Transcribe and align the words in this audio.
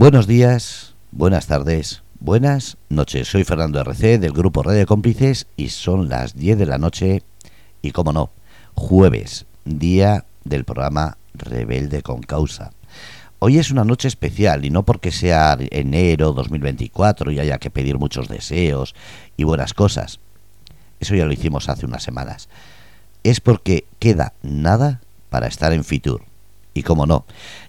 Buenos 0.00 0.26
días, 0.26 0.94
buenas 1.12 1.46
tardes, 1.46 2.02
buenas 2.20 2.78
noches. 2.88 3.28
Soy 3.28 3.44
Fernando 3.44 3.78
RC 3.80 4.18
del 4.18 4.32
grupo 4.32 4.62
Radio 4.62 4.86
Cómplices 4.86 5.46
y 5.58 5.68
son 5.68 6.08
las 6.08 6.34
10 6.34 6.56
de 6.56 6.64
la 6.64 6.78
noche 6.78 7.22
y, 7.82 7.90
como 7.90 8.14
no, 8.14 8.30
jueves, 8.72 9.44
día 9.66 10.24
del 10.42 10.64
programa 10.64 11.18
Rebelde 11.34 12.00
con 12.00 12.22
Causa. 12.22 12.72
Hoy 13.40 13.58
es 13.58 13.70
una 13.70 13.84
noche 13.84 14.08
especial 14.08 14.64
y 14.64 14.70
no 14.70 14.84
porque 14.86 15.10
sea 15.12 15.58
enero 15.70 16.32
2024 16.32 17.30
y 17.32 17.38
haya 17.38 17.58
que 17.58 17.68
pedir 17.68 17.98
muchos 17.98 18.26
deseos 18.26 18.94
y 19.36 19.44
buenas 19.44 19.74
cosas. 19.74 20.18
Eso 20.98 21.14
ya 21.14 21.26
lo 21.26 21.32
hicimos 21.34 21.68
hace 21.68 21.84
unas 21.84 22.02
semanas. 22.02 22.48
Es 23.22 23.42
porque 23.42 23.84
queda 23.98 24.32
nada 24.40 25.02
para 25.28 25.46
estar 25.46 25.74
en 25.74 25.84
Fitur. 25.84 26.29
Y 26.74 26.82
como 26.82 27.06
no, 27.06 27.24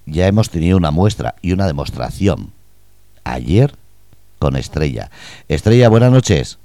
ya 0.06 0.28
hemos 0.28 0.50
tenido 0.50 0.78
una 0.78 0.92
muestra 0.92 1.36
y 1.42 1.52
una 1.54 1.68
demostración. 1.68 2.52
Ayer 3.24 3.74
con 4.40 4.56
Estrella. 4.56 5.10
Estrella, 5.48 5.90
buenas 5.90 6.12
noches. 6.12 6.58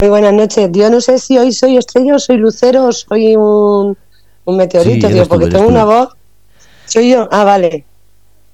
Muy 0.00 0.08
buenas 0.08 0.32
noches. 0.32 0.70
Yo 0.72 0.88
no 0.90 1.00
sé 1.00 1.18
si 1.18 1.36
hoy 1.38 1.52
soy 1.52 1.76
estrella 1.76 2.14
o 2.16 2.18
soy 2.18 2.38
lucero 2.38 2.86
o 2.86 2.92
soy 2.92 3.36
un, 3.36 3.96
un 4.46 4.56
meteorito, 4.56 4.94
Sí, 4.94 4.98
tío, 5.00 5.08
eres 5.10 5.22
tú, 5.24 5.28
porque 5.28 5.46
tengo 5.46 5.64
tú. 5.64 5.70
una 5.70 5.84
voz. 5.84 6.08
Soy 6.86 7.10
yo. 7.10 7.28
Ah, 7.30 7.44
vale. 7.44 7.84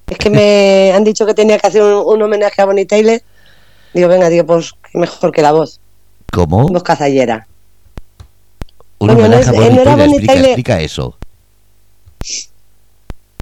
Es 0.09 0.19
que 0.19 0.29
me 0.31 0.93
han 0.95 1.05
dicho 1.05 1.25
que 1.25 1.35
tenía 1.35 1.59
que 1.59 1.67
hacer 1.69 1.83
un, 1.83 1.93
un 2.15 2.23
homenaje 2.23 2.61
a 2.61 2.65
Bonnie 2.67 2.85
Tyler. 2.87 3.23
Digo, 3.95 4.09
venga, 4.09 4.29
digo, 4.29 4.45
pues 4.45 4.73
mejor 4.93 5.31
que 5.33 5.43
la 5.43 5.53
voz. 5.53 5.79
¿Cómo? 6.33 6.69
Voz 6.69 6.83
cazallera. 6.83 7.47
Un 8.99 9.09
Coño, 9.09 9.21
no 9.21 9.27
homenaje 9.27 9.43
es- 9.43 9.49
a 9.49 9.53
eh, 9.53 9.57
Bonnie 9.71 9.85
no. 9.85 9.91
Bonnie 9.97 10.05
Explica, 10.17 10.35
explica 10.35 10.81
eso. 10.81 11.17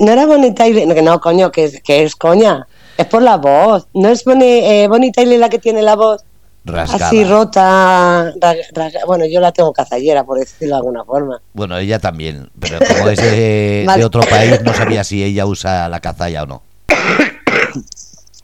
No 0.00 0.10
era 0.12 0.26
Bonnie 0.26 0.52
Tyler. 0.52 0.86
No, 0.86 0.94
que 0.94 1.02
no, 1.02 1.20
coño, 1.20 1.50
que, 1.52 1.64
es- 1.64 1.80
que 1.82 2.02
es 2.02 2.16
coña. 2.16 2.66
Es 2.96 3.06
por 3.06 3.22
la 3.22 3.36
voz. 3.36 3.86
No 3.94 4.08
es 4.08 4.24
Bonnie, 4.24 4.82
eh, 4.84 4.88
Bonnie 4.88 5.12
Tyler 5.12 5.38
la 5.38 5.48
que 5.48 5.58
tiene 5.58 5.82
la 5.82 5.96
voz 5.96 6.22
Rasgada. 6.64 7.06
así 7.08 7.24
rota. 7.24 8.32
ra- 8.40 8.54
ra- 8.72 8.90
bueno, 9.06 9.26
yo 9.26 9.40
la 9.40 9.52
tengo 9.52 9.72
cazallera, 9.72 10.24
por 10.24 10.38
decirlo 10.38 10.74
de 10.74 10.78
alguna 10.78 11.04
forma. 11.04 11.40
Bueno, 11.52 11.76
ella 11.78 11.98
también, 11.98 12.50
pero 12.58 12.78
como 12.78 13.08
es 13.10 13.18
de, 13.20 13.84
Vale. 13.86 14.00
de 14.00 14.04
otro 14.06 14.22
país, 14.22 14.60
no 14.62 14.72
sabía 14.74 15.04
si 15.04 15.22
ella 15.22 15.44
usa 15.46 15.88
la 15.88 16.00
cazalla 16.00 16.42
o 16.44 16.46
no. 16.46 16.62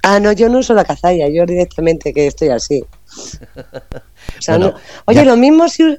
Ah, 0.02 0.18
no, 0.18 0.32
yo 0.32 0.48
no 0.48 0.58
uso 0.60 0.72
la 0.72 0.84
cazalla, 0.84 1.28
yo 1.28 1.44
directamente 1.44 2.14
que 2.14 2.26
estoy 2.26 2.48
así. 2.48 2.82
O 4.38 4.42
sea, 4.42 4.56
Bueno, 4.56 4.72
no- 4.72 4.80
Oye, 5.06 5.16
ya- 5.18 5.24
lo 5.24 5.36
mismo 5.36 5.68
si 5.68 5.98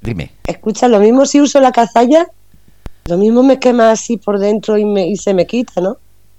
Dime. 0.00 0.30
escucha, 0.46 0.86
lo 0.86 1.00
mismo 1.00 1.26
si 1.26 1.40
uso 1.40 1.58
la 1.60 1.72
cazalla, 1.72 2.26
lo 3.10 3.18
mismo 3.18 3.42
me 3.42 3.58
quema 3.58 3.90
así 3.90 4.16
por 4.16 4.38
dentro 4.38 4.78
y, 4.78 4.84
me, 4.84 5.06
y 5.06 5.16
se 5.16 5.34
me 5.34 5.46
quita, 5.46 5.80
¿no? 5.80 5.98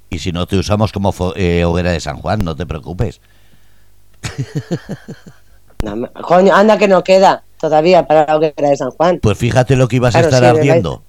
Y 0.10 0.20
si 0.20 0.32
no 0.32 0.46
te 0.46 0.58
usamos 0.58 0.92
como 0.92 1.14
eh, 1.36 1.64
hoguera 1.64 1.92
de 1.92 2.00
San 2.00 2.18
Juan, 2.18 2.40
no 2.44 2.56
te 2.56 2.66
preocupes. 2.66 3.22
No, 5.82 5.96
coño, 6.14 6.54
anda 6.54 6.78
que 6.78 6.88
no 6.88 7.04
queda 7.04 7.44
todavía 7.60 8.06
para 8.06 8.28
la 8.28 8.36
hoguera 8.38 8.70
de 8.70 8.78
San 8.78 8.92
Juan. 8.92 9.20
Pues 9.20 9.36
fíjate 9.36 9.76
lo 9.76 9.88
que 9.88 9.96
ibas 9.96 10.14
Claro, 10.14 10.28
a 10.28 10.30
estar 10.30 10.44
sí, 10.54 10.60
ardiendo. 10.60 11.02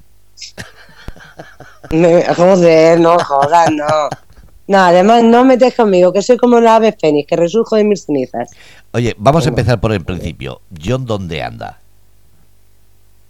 Me, 1.91 2.25
joder, 2.35 2.99
no 2.99 3.19
jodas, 3.19 3.71
no. 3.71 4.09
No, 4.69 4.79
además 4.79 5.25
no 5.25 5.45
metes 5.45 5.75
conmigo, 5.75 6.13
que 6.13 6.23
soy 6.23 6.39
como 6.39 6.61
la 6.61 6.77
ave 6.77 6.97
fénix, 6.99 7.29
que 7.29 7.37
resurjo 7.37 7.77
de 7.77 7.85
mis 7.85 8.07
cenizas. 8.07 8.51
Oye, 8.93 9.15
vamos 9.19 9.45
a 9.45 9.51
empezar 9.51 9.81
por 9.81 9.93
el 9.93 10.05
principio. 10.05 10.63
John, 10.83 11.05
¿dónde 11.05 11.43
anda? 11.43 11.79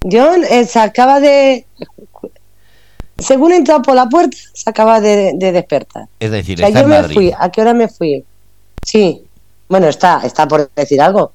John 0.02 0.44
eh, 0.48 0.64
se 0.66 0.78
acaba 0.78 1.18
de... 1.20 1.66
Según 3.22 3.52
he 3.52 3.56
entrado 3.56 3.82
por 3.82 3.94
la 3.94 4.06
puerta, 4.08 4.36
se 4.52 4.68
acaba 4.68 5.00
de, 5.00 5.32
de 5.36 5.52
despertar. 5.52 6.06
Es 6.20 6.30
decir, 6.30 6.56
O 6.56 6.58
sea, 6.58 6.68
está 6.68 6.80
yo 6.80 6.84
en 6.84 6.90
me 6.90 7.00
Madrid. 7.00 7.14
fui. 7.14 7.32
¿A 7.38 7.50
qué 7.50 7.60
hora 7.60 7.74
me 7.74 7.88
fui? 7.88 8.24
Sí. 8.84 9.22
Bueno, 9.68 9.88
está, 9.88 10.20
está 10.24 10.46
por 10.46 10.70
decir 10.74 11.00
algo. 11.00 11.32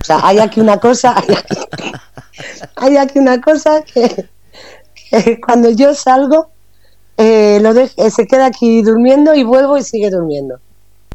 O 0.00 0.04
sea, 0.04 0.20
hay 0.26 0.38
aquí 0.38 0.60
una 0.60 0.78
cosa, 0.78 1.14
hay 1.16 1.34
aquí, 1.34 1.56
hay 2.76 2.96
aquí 2.96 3.18
una 3.18 3.40
cosa 3.40 3.82
que, 3.82 4.26
que 5.10 5.40
cuando 5.40 5.70
yo 5.70 5.92
salgo, 5.94 6.50
eh, 7.16 7.58
lo 7.60 7.74
de- 7.74 7.90
eh, 7.96 8.10
se 8.10 8.26
queda 8.26 8.46
aquí 8.46 8.82
durmiendo 8.82 9.34
y 9.34 9.42
vuelvo 9.42 9.76
y 9.76 9.82
sigue 9.82 10.08
durmiendo. 10.10 10.60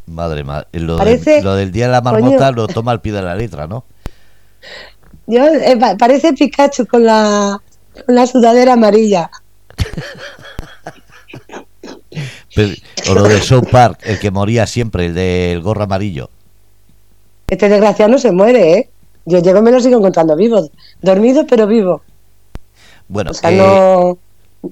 Madre 0.05 0.43
mía, 0.43 0.67
lo, 0.73 0.97
Parece- 0.97 1.35
del- 1.35 1.43
lo 1.45 1.55
del 1.55 1.71
día 1.71 1.85
de 1.85 1.91
la 1.93 2.01
marmota 2.01 2.37
coño. 2.47 2.51
lo 2.51 2.67
toma 2.67 2.91
al 2.91 2.99
pie 2.99 3.13
de 3.13 3.21
la 3.21 3.35
letra, 3.35 3.67
¿no? 3.67 3.85
Yo, 5.27 5.45
eh, 5.45 5.77
pa- 5.79 5.95
parece 5.95 6.33
Pikachu 6.33 6.85
con 6.85 7.05
la, 7.05 7.61
la 8.07 8.27
sudadera 8.27 8.73
amarilla. 8.73 9.29
Pero- 12.55 12.73
o 13.09 13.13
lo 13.15 13.23
de 13.23 13.41
South 13.41 13.67
Park, 13.71 13.99
el 14.03 14.19
que 14.19 14.31
moría 14.31 14.67
siempre, 14.67 15.07
el 15.07 15.13
del 15.15 15.61
gorro 15.61 15.83
amarillo. 15.83 16.29
Este 17.47 17.67
desgraciado 17.69 18.11
no 18.11 18.19
se 18.19 18.31
muere, 18.31 18.73
¿eh? 18.77 18.89
Yo 19.25 19.39
llego 19.39 19.59
y 19.59 19.61
me 19.61 19.71
lo 19.71 19.79
sigo 19.79 19.97
encontrando 19.97 20.35
vivo. 20.35 20.69
Dormido, 21.01 21.45
pero 21.47 21.65
vivo. 21.67 22.01
Bueno, 23.07 23.31
O 23.31 23.33
sea, 23.33 23.51
eh, 23.51 23.57
no, 23.57 24.17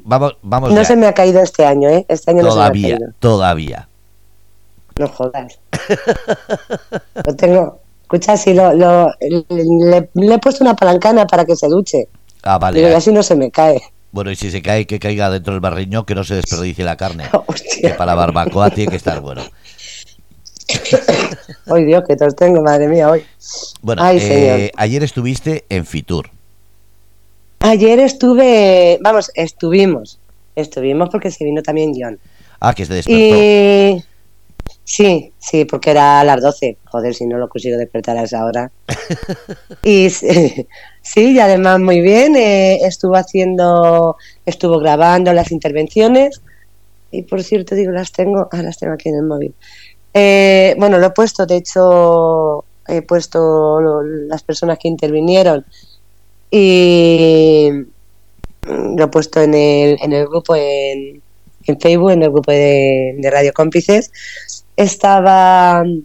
vamos, 0.04 0.38
vamos 0.42 0.70
no 0.72 0.76
ya. 0.78 0.86
se 0.86 0.96
me 0.96 1.08
ha 1.08 1.14
caído 1.14 1.42
este 1.42 1.66
año, 1.66 1.90
¿eh? 1.90 2.06
Este 2.08 2.32
año 2.32 2.44
no 2.44 2.52
se 2.52 2.58
me 2.58 2.62
ha 2.62 2.66
todavía, 2.68 2.98
caído. 2.98 3.12
todavía. 3.20 3.88
No 5.00 5.08
jodas. 5.08 5.60
lo 7.26 7.36
tengo. 7.36 7.80
Escucha, 8.04 8.36
si 8.38 8.54
lo, 8.54 8.74
lo- 8.74 9.12
le, 9.50 10.10
le 10.14 10.34
he 10.36 10.40
puesto 10.40 10.64
una 10.64 10.76
palancana 10.76 11.26
para 11.26 11.46
que 11.46 11.56
se 11.56 11.68
duche. 11.68 12.08
Ah, 12.44 12.58
vale. 12.58 12.80
Digo, 12.84 12.96
así 12.96 13.12
no 13.12 13.24
se 13.24 13.36
me 13.36 13.52
cae. 13.52 13.82
Bueno, 14.12 14.32
y 14.32 14.36
si 14.36 14.52
se 14.52 14.62
cae, 14.62 14.86
que 14.86 15.00
caiga 15.00 15.30
dentro 15.30 15.54
del 15.54 15.62
barriño, 15.62 16.06
que 16.06 16.16
no 16.16 16.24
se 16.24 16.36
desperdicie 16.36 16.84
la 16.84 16.98
carne. 16.98 17.30
Que 17.32 17.38
Hostia. 17.48 17.98
para 17.98 18.12
la 18.12 18.16
barbacoa 18.16 18.70
tiene 18.70 18.92
que 18.92 18.98
estar 18.98 19.22
bueno. 19.22 19.42
Ay, 21.74 21.86
Dios, 21.86 22.04
que 22.08 22.16
tos 22.16 22.36
tengo, 22.36 22.62
madre 22.62 22.88
mía, 22.88 23.10
hoy. 23.10 23.24
Bueno, 23.82 24.04
Ay, 24.04 24.18
eh, 24.18 24.22
señor. 24.22 24.72
ayer 24.78 25.04
estuviste 25.04 25.66
en 25.70 25.86
Fitur. 25.86 26.30
Ayer 27.60 28.00
estuve, 28.00 28.98
vamos, 29.02 29.32
estuvimos. 29.36 30.20
Estuvimos 30.56 31.10
porque 31.10 31.32
se 31.32 31.44
vino 31.46 31.62
también 31.62 31.94
John. 31.98 32.20
Ah, 32.60 32.74
que 32.74 32.86
se 32.86 32.94
despertó. 32.94 33.20
Y 33.20 34.04
sí, 34.96 35.34
sí, 35.40 35.66
porque 35.66 35.92
era 35.92 36.20
a 36.20 36.24
las 36.24 36.42
12. 36.42 36.78
Joder, 36.86 37.14
si 37.14 37.26
no 37.26 37.38
lo 37.38 37.50
consigo 37.50 37.78
despertar 37.78 38.18
a 38.18 38.24
esa 38.24 38.46
hora. 38.46 38.72
y 39.84 40.10
sí, 40.10 40.68
sí, 41.02 41.32
y 41.34 41.40
además 41.40 41.80
muy 41.80 42.02
bien. 42.02 42.36
eh, 42.36 42.80
estuvo 42.86 43.16
haciendo, 43.16 44.18
estuvo 44.46 44.80
grabando 44.80 45.34
las 45.34 45.52
intervenciones. 45.52 46.42
Y 47.12 47.24
por 47.24 47.44
cierto, 47.44 47.76
digo, 47.76 47.92
las 47.92 48.12
tengo, 48.12 48.48
ah, 48.52 48.62
las 48.64 48.78
tengo 48.80 48.94
aquí 48.94 49.10
en 49.10 49.16
el 49.16 49.24
móvil. 49.24 49.54
Eh, 50.14 50.76
bueno, 50.80 50.98
lo 51.00 51.08
he 51.08 51.12
puesto, 51.12 51.46
de 51.46 51.58
hecho, 51.58 52.66
he 52.88 53.02
puesto 53.04 53.82
lo- 53.82 54.04
las 54.04 54.44
personas 54.44 54.78
que 54.80 54.88
intervinieron 54.90 55.66
y 56.52 57.70
mm, 58.68 58.98
lo 58.98 59.06
he 59.06 59.08
puesto 59.08 59.42
en 59.42 59.54
el, 59.54 59.98
en 60.02 60.14
el 60.14 60.28
grupo 60.28 60.56
en, 60.56 61.22
en 61.66 61.80
Facebook, 61.80 62.12
en 62.12 62.24
el 62.24 62.32
grupo 62.32 62.52
de, 62.52 63.16
de 63.18 63.32
Radio 63.32 63.54
Cómplices. 63.54 64.12
Estaba 64.76 65.84
mm, 65.84 66.04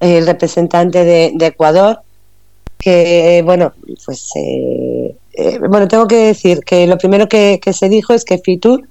el 0.00 0.26
representante 0.26 1.04
de, 1.04 1.32
de 1.34 1.46
Ecuador, 1.46 2.00
que, 2.78 3.42
bueno, 3.44 3.74
pues, 4.04 4.30
eh, 4.36 5.16
eh, 5.34 5.58
bueno, 5.58 5.86
tengo 5.86 6.06
que 6.06 6.16
decir 6.16 6.60
que 6.60 6.86
lo 6.86 6.96
primero 6.98 7.28
que, 7.28 7.60
que 7.62 7.72
se 7.72 7.88
dijo 7.88 8.14
es 8.14 8.24
que 8.24 8.38
Fitur 8.38 8.88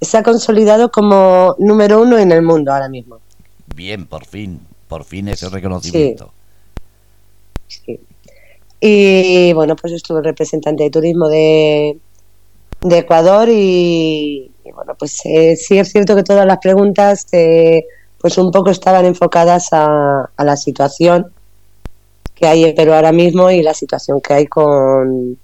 se 0.00 0.16
ha 0.16 0.22
consolidado 0.22 0.90
como 0.90 1.56
número 1.58 2.00
uno 2.00 2.18
en 2.18 2.32
el 2.32 2.42
mundo 2.42 2.72
ahora 2.72 2.88
mismo. 2.88 3.18
Bien, 3.74 4.06
por 4.06 4.24
fin. 4.24 4.60
Por 4.88 5.04
fin 5.04 5.28
ese 5.28 5.48
reconocimiento. 5.48 6.32
Sí. 7.66 7.98
Y 8.80 9.52
bueno, 9.54 9.74
pues 9.76 9.92
estuvo 9.94 10.18
el 10.18 10.24
representante 10.24 10.84
de 10.84 10.90
turismo 10.90 11.28
de, 11.28 11.98
de 12.82 12.98
Ecuador 12.98 13.48
y, 13.50 14.50
y 14.64 14.72
bueno, 14.72 14.94
pues 14.98 15.20
eh, 15.24 15.56
sí 15.56 15.78
es 15.78 15.90
cierto 15.90 16.16
que 16.16 16.22
todas 16.22 16.46
las 16.46 16.58
preguntas 16.58 17.26
eh, 17.32 17.84
pues 18.18 18.38
un 18.38 18.50
poco 18.50 18.70
estaban 18.70 19.04
enfocadas 19.04 19.68
a, 19.72 20.30
a 20.36 20.44
la 20.44 20.56
situación 20.56 21.32
que 22.34 22.46
hay 22.46 22.64
en 22.64 22.74
Perú 22.74 22.92
ahora 22.92 23.12
mismo 23.12 23.50
y 23.50 23.62
la 23.62 23.74
situación 23.74 24.20
que 24.20 24.34
hay 24.34 24.46
con 24.46 25.38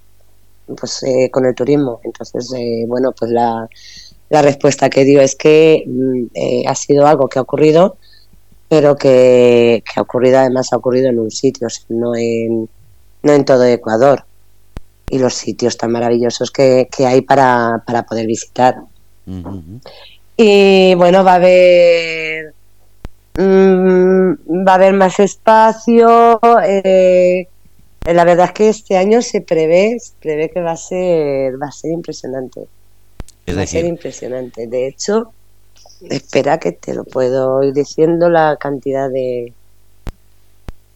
pues 0.76 1.02
eh, 1.02 1.30
con 1.30 1.44
el 1.46 1.54
turismo. 1.54 2.00
Entonces, 2.04 2.52
eh, 2.56 2.84
bueno, 2.86 3.12
pues 3.18 3.30
la, 3.30 3.68
respuesta 4.30 4.88
que 4.90 5.04
dio 5.04 5.20
es 5.20 5.34
que 5.34 5.84
mm, 5.86 6.26
eh, 6.34 6.62
ha 6.66 6.74
sido 6.74 7.06
algo 7.06 7.28
que 7.28 7.38
ha 7.38 7.42
ocurrido 7.42 7.96
pero 8.68 8.94
que, 8.94 9.82
que 9.84 9.98
ha 9.98 10.02
ocurrido, 10.02 10.38
además 10.38 10.72
ha 10.72 10.76
ocurrido 10.76 11.08
en 11.08 11.18
un 11.18 11.32
sitio, 11.32 11.66
no 11.88 12.14
en, 12.14 12.68
no 13.24 13.32
en 13.32 13.44
todo 13.44 13.64
Ecuador. 13.64 14.24
Y 15.08 15.18
los 15.18 15.34
sitios 15.34 15.76
tan 15.76 15.90
maravillosos 15.90 16.52
que, 16.52 16.88
que 16.88 17.04
hay 17.04 17.22
para, 17.22 17.82
para 17.84 18.04
poder 18.04 18.26
visitar. 18.28 18.76
Y 20.36 20.94
bueno, 20.94 21.22
va 21.24 21.32
a 21.32 21.36
haber 21.36 22.54
mm, 23.36 24.66
va 24.66 24.72
a 24.72 24.74
haber 24.74 24.94
más 24.94 25.20
espacio. 25.20 26.40
eh, 26.64 27.46
la 28.04 28.24
verdad 28.24 28.46
es 28.46 28.52
que 28.52 28.68
este 28.68 28.96
año 28.96 29.22
se 29.22 29.40
prevé, 29.40 29.98
se 30.00 30.12
prevé 30.20 30.50
que 30.50 30.60
va 30.60 30.72
a 30.72 30.76
ser, 30.76 31.60
va 31.60 31.66
a 31.66 31.72
ser 31.72 31.92
impresionante. 31.92 32.66
Es 33.46 33.56
va 33.56 33.62
a 33.62 33.66
ser 33.66 33.84
impresionante. 33.84 34.66
De 34.66 34.86
hecho, 34.86 35.32
espera 36.08 36.58
que 36.58 36.72
te 36.72 36.94
lo 36.94 37.04
puedo 37.04 37.62
ir 37.62 37.74
diciendo 37.74 38.28
la 38.28 38.56
cantidad 38.56 39.10
de... 39.10 39.52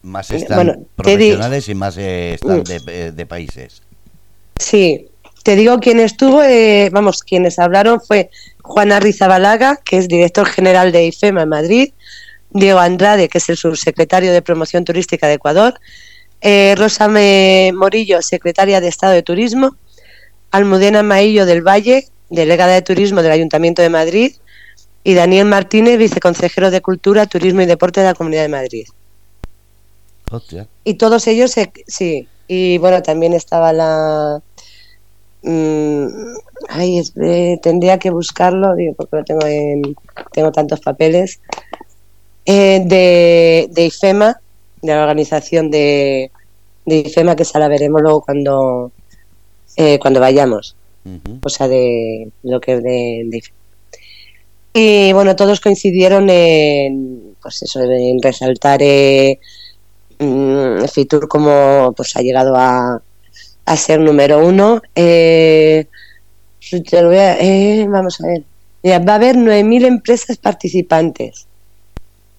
Más 0.01 0.29
están 0.29 0.87
profesionales 0.95 1.67
y 1.67 1.75
más 1.75 1.97
están 1.97 2.63
de, 2.63 3.11
de, 3.11 3.25
países. 3.25 3.81
Sí, 4.59 5.09
te 5.45 5.55
digo 5.55 5.79
quién 5.79 5.99
estuvo, 5.99 6.41
vamos, 6.91 7.21
quienes 7.21 7.59
hablaron 7.59 8.01
fue 8.01 8.31
Juana 8.63 8.99
Rizabalaga, 8.99 9.77
que 9.85 9.99
es 9.99 10.07
director 10.07 10.47
general 10.47 10.91
de 10.91 11.05
IFEMA 11.05 11.43
en 11.43 11.49
Madrid, 11.49 11.93
Diego 12.49 12.79
Andrade, 12.79 13.29
que 13.29 13.37
es 13.37 13.47
el 13.49 13.55
subsecretario 13.55 14.33
de 14.33 14.41
Promoción 14.41 14.85
Turística 14.85 15.27
de 15.27 15.35
Ecuador, 15.35 15.79
eh, 16.41 16.73
Rosa 16.75 17.07
Morillo, 17.07 18.23
secretaria 18.23 18.81
de 18.81 18.87
Estado 18.87 19.13
de 19.13 19.21
Turismo, 19.21 19.75
Almudena 20.49 21.03
Maillo 21.03 21.45
del 21.45 21.61
Valle, 21.61 22.07
delegada 22.31 22.73
de 22.73 22.81
Turismo 22.81 23.21
del 23.21 23.31
Ayuntamiento 23.31 23.83
de 23.83 23.89
Madrid, 23.89 24.33
y 25.03 25.13
Daniel 25.13 25.45
Martínez, 25.45 25.99
viceconsejero 25.99 26.71
de 26.71 26.81
Cultura, 26.81 27.27
Turismo 27.27 27.61
y 27.61 27.67
Deporte 27.67 27.99
de 27.99 28.07
la 28.07 28.15
Comunidad 28.15 28.41
de 28.41 28.49
Madrid. 28.49 28.87
Y 30.83 30.95
todos 30.95 31.27
ellos, 31.27 31.53
sí, 31.85 32.27
y 32.47 32.79
bueno, 32.79 33.03
también 33.03 33.33
estaba 33.33 33.71
la... 33.73 34.41
Mm, 35.45 36.07
ay, 36.69 37.03
tendría 37.61 37.99
que 37.99 38.09
buscarlo, 38.09 38.75
digo, 38.75 38.95
porque 38.95 39.17
lo 39.17 39.23
tengo 39.23 39.45
en... 39.45 39.95
Tengo 40.31 40.51
tantos 40.51 40.79
papeles. 40.79 41.39
Eh, 42.45 42.81
de, 42.83 43.67
de, 43.71 43.85
IFEMA, 43.85 44.39
de 44.81 44.93
la 44.93 45.03
organización 45.03 45.69
de, 45.69 46.31
de 46.85 46.95
IFEMA, 46.97 47.35
que 47.35 47.43
esa 47.43 47.59
la 47.59 47.67
veremos 47.67 48.01
luego 48.01 48.21
cuando, 48.21 48.91
eh, 49.77 49.99
cuando 49.99 50.19
vayamos. 50.19 50.75
O 51.43 51.49
sea, 51.49 51.67
de 51.67 52.31
lo 52.41 52.59
que 52.59 52.73
es 52.73 52.83
de, 52.83 53.29
IFEMA. 53.31 53.57
Y 54.73 55.13
bueno, 55.13 55.35
todos 55.35 55.61
coincidieron 55.61 56.29
en, 56.29 57.35
pues 57.41 57.61
eso, 57.61 57.81
en 57.83 58.21
resaltar 58.21 58.79
eh, 58.81 59.39
mm, 60.19 60.83
Fitur 60.91 61.27
como 61.27 61.93
pues 61.95 62.15
ha 62.17 62.21
llegado 62.21 62.55
a, 62.57 63.01
a 63.65 63.77
ser 63.77 63.99
número 63.99 64.45
uno. 64.45 64.81
Eh, 64.95 65.87
vamos 67.89 68.21
a 68.21 68.27
ver. 68.27 68.43
va 69.07 69.13
a 69.13 69.15
haber 69.15 69.35
9.000 69.35 69.85
empresas 69.85 70.37
participantes. 70.37 71.47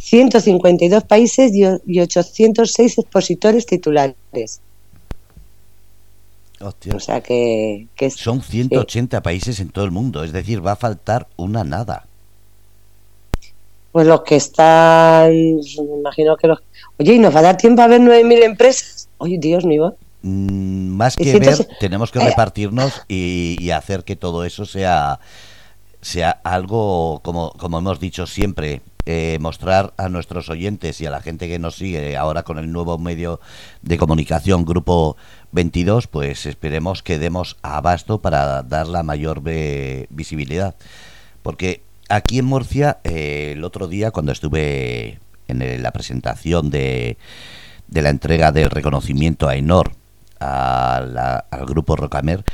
152 0.03 1.05
países 1.05 1.53
y 1.53 2.01
806 2.01 2.99
expositores 2.99 3.67
titulares. 3.67 4.61
O 6.61 7.01
sea 7.01 7.21
que, 7.21 7.87
Son 8.15 8.41
180 8.41 9.23
países 9.23 9.61
en 9.61 9.69
todo 9.69 9.85
el 9.85 9.91
mundo, 9.91 10.25
es 10.25 10.33
decir, 10.33 10.65
va 10.65 10.73
a 10.73 10.77
faltar 10.77 11.27
una 11.37 11.65
nada. 11.65 12.07
Pues 13.93 14.07
los 14.07 14.23
que 14.23 14.37
están, 14.37 15.33
me 15.33 15.99
imagino 15.99 16.37
que 16.37 16.49
los... 16.49 16.63
Oye, 16.99 17.15
¿y 17.15 17.19
nos 17.19 17.35
va 17.35 17.41
a 17.41 17.43
dar 17.43 17.57
tiempo 17.57 17.83
a 17.83 17.89
ver 17.89 18.01
9.000 18.01 18.45
empresas? 18.45 19.09
Oye, 19.19 19.39
Dios 19.39 19.65
mío. 19.65 19.97
Mm, 20.27 20.89
más 20.89 21.15
que 21.15 21.39
ver, 21.39 21.69
tenemos 21.79 22.11
que 22.11 22.19
eh, 22.19 22.25
repartirnos 22.25 23.03
y, 23.07 23.57
y, 23.61 23.71
hacer 23.71 24.03
que 24.03 24.17
todo 24.17 24.45
eso 24.45 24.67
sea, 24.67 25.21
sea 26.01 26.31
algo, 26.43 27.21
como, 27.23 27.53
como 27.53 27.79
hemos 27.79 28.01
dicho 28.01 28.27
siempre, 28.27 28.83
eh, 29.05 29.39
mostrar 29.41 29.95
a 29.97 30.09
nuestros 30.09 30.51
oyentes 30.51 31.01
y 31.01 31.07
a 31.07 31.13
la 31.13 31.21
gente 31.21 31.47
que 31.47 31.61
nos 31.61 31.77
sigue 31.77 32.17
ahora 32.17 32.43
con 32.43 32.59
el 32.59 32.73
nuevo 32.73 32.99
medio 32.99 33.39
de 33.83 33.99
comunicación 33.99 34.65
Grupo 34.65 35.17
22, 35.53 36.09
pues 36.09 36.45
esperemos 36.47 37.05
que 37.05 37.21
demos 37.21 37.57
abasto 37.63 38.21
para 38.21 38.65
dar 38.65 38.89
la 38.89 39.05
mayor 39.05 39.43
visibilidad. 39.43 40.75
Porque 41.45 41.83
aquí 42.09 42.41
en 42.41 42.47
Murcia, 42.47 42.99
eh, 43.05 43.53
el 43.53 43.63
otro 43.63 43.87
día 43.87 44.11
cuando 44.11 44.33
estuve 44.33 45.21
en 45.47 45.83
la 45.85 45.93
presentación 45.93 46.71
de, 46.71 47.17
de 47.87 48.03
la 48.03 48.11
entrega 48.11 48.51
del 48.51 48.71
reconocimiento 48.71 49.47
a 49.47 49.55
Enor, 49.55 49.93
al 50.39 51.67
grupo 51.67 51.97
Rocamer, 51.97 52.45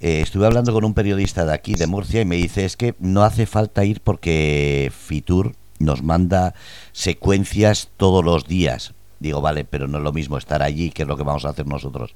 eh, 0.00 0.20
estuve 0.20 0.46
hablando 0.46 0.72
con 0.72 0.84
un 0.84 0.94
periodista 0.94 1.44
de 1.44 1.54
aquí, 1.54 1.74
de 1.74 1.86
Murcia, 1.86 2.20
y 2.20 2.24
me 2.24 2.36
dice, 2.36 2.64
es 2.64 2.76
que 2.76 2.94
no 2.98 3.22
hace 3.22 3.46
falta 3.46 3.84
ir 3.84 4.00
porque 4.00 4.90
Fitur 4.92 5.54
nos 5.78 6.02
manda 6.02 6.54
secuencias 6.92 7.88
todos 7.96 8.24
los 8.24 8.46
días. 8.48 8.94
Digo, 9.20 9.40
vale, 9.40 9.64
pero 9.64 9.86
no 9.86 9.98
es 9.98 10.04
lo 10.04 10.12
mismo 10.12 10.38
estar 10.38 10.62
allí, 10.62 10.90
que 10.90 11.02
es 11.02 11.08
lo 11.08 11.16
que 11.16 11.22
vamos 11.22 11.44
a 11.44 11.50
hacer 11.50 11.68
nosotros, 11.68 12.14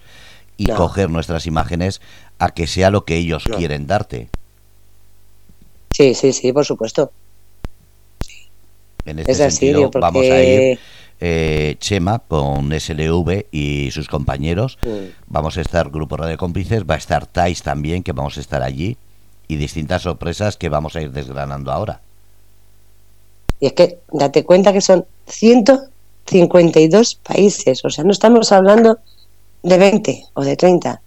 y 0.56 0.66
coger 0.66 1.10
nuestras 1.10 1.46
imágenes 1.46 2.00
a 2.40 2.50
que 2.50 2.66
sea 2.66 2.90
lo 2.90 3.04
que 3.04 3.16
ellos 3.16 3.44
quieren 3.56 3.86
darte. 3.86 4.28
Sí, 5.92 6.14
sí, 6.14 6.32
sí, 6.32 6.52
por 6.52 6.64
supuesto. 6.64 7.12
En 9.04 9.20
este 9.20 9.34
sentido, 9.34 9.90
vamos 9.92 10.24
a 10.24 10.42
ir 10.42 10.80
eh, 11.20 11.76
Chema 11.78 12.18
con 12.20 12.72
SLV 12.72 13.46
y 13.50 13.90
sus 13.90 14.08
compañeros. 14.08 14.78
Vamos 15.26 15.56
a 15.56 15.60
estar 15.60 15.90
Grupo 15.90 16.16
Radio 16.16 16.36
Cómplices, 16.36 16.84
va 16.84 16.94
a 16.94 16.98
estar 16.98 17.26
Tais 17.26 17.62
también, 17.62 18.02
que 18.02 18.12
vamos 18.12 18.36
a 18.36 18.40
estar 18.40 18.62
allí, 18.62 18.96
y 19.48 19.56
distintas 19.56 20.02
sorpresas 20.02 20.56
que 20.56 20.68
vamos 20.68 20.96
a 20.96 21.02
ir 21.02 21.12
desgranando 21.12 21.72
ahora. 21.72 22.00
Y 23.60 23.66
es 23.66 23.72
que 23.72 24.00
date 24.12 24.44
cuenta 24.44 24.72
que 24.72 24.80
son 24.80 25.06
152 25.26 27.14
países, 27.14 27.84
o 27.84 27.90
sea, 27.90 28.04
no 28.04 28.12
estamos 28.12 28.52
hablando 28.52 28.98
de 29.62 29.78
20 29.78 30.24
o 30.34 30.44
de 30.44 30.56
30. 30.56 31.00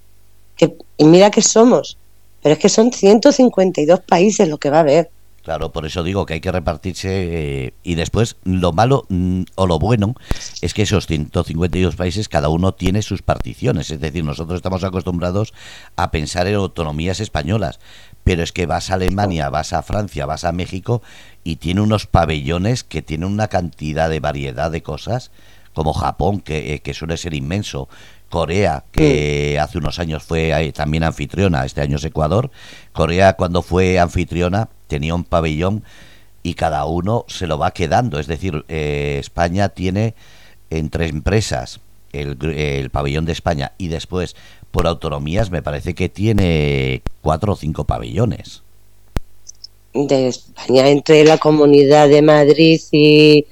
y 0.98 1.04
mira 1.06 1.32
que 1.32 1.42
somos, 1.42 1.98
pero 2.42 2.54
es 2.54 2.60
que 2.60 2.70
son 2.70 2.92
152 2.92 4.02
países 4.02 4.48
lo 4.48 4.58
que 4.58 4.70
va 4.70 4.78
a 4.78 4.82
haber. 4.82 5.10
Claro, 5.50 5.72
por 5.72 5.88
eso 5.88 6.04
digo 6.04 6.28
que 6.28 6.36
hay 6.36 6.42
que 6.42 6.52
repartirse 6.52 7.10
eh, 7.10 7.74
y 7.82 7.96
después 7.96 8.38
lo 8.44 8.72
malo 8.72 9.08
mm, 9.10 9.46
o 9.56 9.66
lo 9.66 9.80
bueno 9.80 10.14
es 10.62 10.76
que 10.76 10.84
esos 10.84 11.08
152 11.08 11.96
países 11.96 12.30
cada 12.30 12.50
uno 12.50 12.76
tiene 12.76 13.02
sus 13.02 13.24
particiones, 13.24 13.90
es 13.90 14.00
decir, 14.00 14.24
nosotros 14.24 14.58
estamos 14.58 14.84
acostumbrados 14.84 15.56
a 15.96 16.12
pensar 16.12 16.46
en 16.46 16.54
autonomías 16.54 17.20
españolas, 17.20 17.80
pero 18.24 18.44
es 18.44 18.52
que 18.52 18.68
vas 18.68 18.92
a 18.92 18.94
Alemania, 18.94 19.50
vas 19.50 19.74
a 19.74 19.82
Francia, 19.82 20.28
vas 20.28 20.44
a 20.44 20.52
México 20.52 21.02
y 21.44 21.56
tiene 21.56 21.82
unos 21.82 22.06
pabellones 22.06 22.84
que 22.84 23.02
tienen 23.02 23.30
una 23.30 23.48
cantidad 23.48 24.08
de 24.08 24.20
variedad 24.20 24.70
de 24.70 24.84
cosas, 24.84 25.32
como 25.74 25.94
Japón, 25.94 26.42
que, 26.42 26.76
eh, 26.76 26.82
que 26.82 26.94
suele 26.94 27.18
ser 27.18 27.34
inmenso, 27.34 27.90
Corea, 28.30 28.84
que 28.92 29.58
hace 29.60 29.80
unos 29.80 29.98
años 29.98 30.22
fue 30.22 30.52
eh, 30.52 30.72
también 30.74 31.04
anfitriona, 31.04 31.66
este 31.66 31.82
año 31.82 31.96
es 31.96 32.04
Ecuador. 32.04 32.52
Corea 32.94 33.34
cuando 33.34 33.64
fue 33.64 33.98
anfitriona 33.98 34.70
tenía 34.90 35.16
un 35.16 35.24
pabellón 35.24 35.84
y 36.44 36.56
cada 36.56 36.84
uno 36.86 37.24
se 37.30 37.48
lo 37.48 37.58
va 37.58 37.72
quedando. 37.72 38.20
Es 38.20 38.28
decir, 38.28 38.66
eh, 38.68 39.18
España 39.20 39.70
tiene 39.70 40.16
entre 40.70 41.08
empresas 41.08 41.80
el, 42.12 42.38
el, 42.44 42.90
pabellón 42.90 43.26
de 43.26 43.32
España 43.32 43.72
y 43.78 43.88
después 43.88 44.36
por 44.72 44.88
autonomías 44.88 45.52
me 45.52 45.62
parece 45.62 45.94
que 45.94 46.10
tiene 46.10 47.02
cuatro 47.22 47.54
o 47.54 47.56
cinco 47.56 47.86
pabellones. 47.86 48.64
De 49.94 50.28
España, 50.28 50.90
entre 50.90 51.24
la 51.24 51.38
comunidad 51.38 52.10
de 52.10 52.22
Madrid 52.22 52.82
y, 52.92 53.46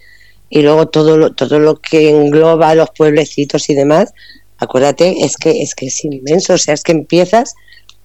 y 0.50 0.62
luego 0.62 0.88
todo 0.88 1.18
lo, 1.18 1.34
todo 1.34 1.60
lo 1.60 1.80
que 1.80 2.10
engloba 2.10 2.76
los 2.76 2.90
pueblecitos 2.92 3.70
y 3.70 3.74
demás, 3.74 4.14
acuérdate, 4.58 5.24
es 5.24 5.38
que, 5.38 5.62
es 5.62 5.74
que 5.74 5.88
es 5.88 6.04
inmenso, 6.04 6.54
o 6.54 6.58
sea, 6.58 6.74
es 6.74 6.84
que 6.84 6.92
empiezas 6.92 7.56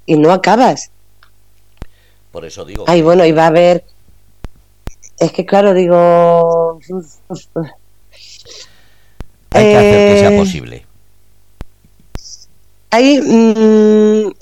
y 0.06 0.16
no 0.16 0.32
acabas. 0.32 0.91
Por 2.32 2.44
eso 2.46 2.64
digo. 2.64 2.84
Ay, 2.88 3.02
bueno, 3.02 3.24
y 3.24 3.32
va 3.32 3.44
a 3.44 3.48
haber. 3.48 3.84
Es 5.18 5.30
que, 5.30 5.46
claro, 5.46 5.74
digo. 5.74 6.80
Hay 9.50 9.64
que 9.64 9.76
hacer 9.76 10.14
que 10.14 10.18
sea 10.18 10.32
eh, 10.32 10.38
posible. 10.38 10.86
Hay, 12.90 13.20
mm, 13.20 14.32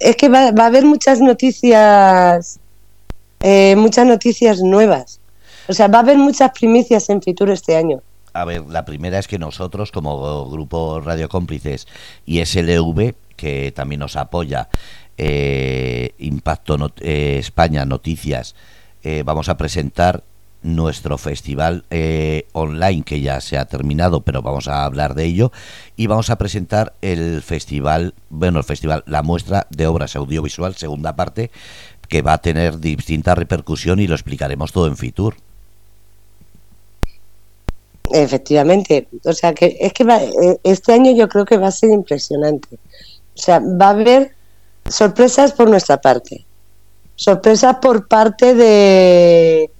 es 0.00 0.16
que 0.16 0.28
va, 0.28 0.48
a 0.48 0.66
haber 0.66 0.84
muchas 0.84 1.20
noticias, 1.20 2.58
eh, 3.40 3.76
muchas 3.76 4.06
noticias 4.06 4.60
nuevas. 4.60 5.20
O 5.68 5.74
sea, 5.74 5.88
va 5.88 5.98
a 5.98 6.02
haber 6.02 6.18
muchas 6.18 6.50
primicias 6.52 7.08
en 7.10 7.22
Fitur 7.22 7.50
este 7.50 7.76
año. 7.76 8.02
A 8.32 8.44
ver, 8.44 8.62
la 8.68 8.84
primera 8.84 9.18
es 9.18 9.28
que 9.28 9.38
nosotros, 9.38 9.92
como 9.92 10.50
grupo 10.50 11.00
Radio 11.00 11.28
Cómplices 11.28 11.86
y 12.26 12.44
SLV, 12.44 13.14
que 13.36 13.72
también 13.72 14.00
nos 14.00 14.16
apoya, 14.16 14.68
eh, 15.18 16.14
Impacto 16.18 16.92
eh, 17.00 17.36
España 17.38 17.84
Noticias, 17.84 18.54
eh, 19.02 19.22
vamos 19.24 19.48
a 19.48 19.56
presentar 19.56 20.22
nuestro 20.62 21.18
festival 21.18 21.84
online 22.52 23.02
que 23.02 23.20
ya 23.20 23.42
se 23.42 23.58
ha 23.58 23.66
terminado, 23.66 24.22
pero 24.22 24.40
vamos 24.40 24.66
a 24.66 24.86
hablar 24.86 25.14
de 25.14 25.26
ello 25.26 25.52
y 25.94 26.06
vamos 26.06 26.30
a 26.30 26.38
presentar 26.38 26.94
el 27.02 27.42
festival, 27.42 28.14
bueno, 28.30 28.60
el 28.60 28.64
festival, 28.64 29.04
la 29.06 29.22
muestra 29.22 29.66
de 29.68 29.86
obras 29.86 30.16
audiovisual, 30.16 30.74
segunda 30.74 31.16
parte, 31.16 31.50
que 32.08 32.22
va 32.22 32.32
a 32.32 32.38
tener 32.38 32.78
distinta 32.80 33.34
repercusión 33.34 34.00
y 34.00 34.06
lo 34.06 34.14
explicaremos 34.14 34.72
todo 34.72 34.86
en 34.86 34.96
Fitur. 34.96 35.36
Efectivamente, 38.12 39.08
o 39.24 39.32
sea 39.32 39.54
que 39.54 39.76
es 39.80 39.92
que 39.92 40.04
eh, 40.04 40.60
este 40.62 40.92
año 40.92 41.12
yo 41.12 41.28
creo 41.28 41.44
que 41.44 41.56
va 41.56 41.68
a 41.68 41.72
ser 41.72 41.90
impresionante. 41.90 42.76
O 43.34 43.38
sea, 43.38 43.60
va 43.60 43.86
a 43.86 43.90
haber 43.90 44.34
sorpresas 44.88 45.52
por 45.52 45.68
nuestra 45.68 46.00
parte, 46.00 46.44
sorpresas 47.16 47.76
por 47.80 48.08
parte 48.08 48.54
de, 48.54 49.70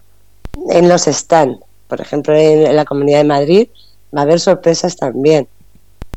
en 0.70 0.88
los 0.88 1.02
stands. 1.02 1.60
Por 1.88 2.00
ejemplo, 2.00 2.34
en, 2.34 2.74
la 2.74 2.84
Comunidad 2.84 3.18
de 3.18 3.24
Madrid 3.24 3.68
va 4.14 4.20
a 4.20 4.24
haber 4.24 4.40
sorpresas 4.40 4.96
también. 4.96 5.48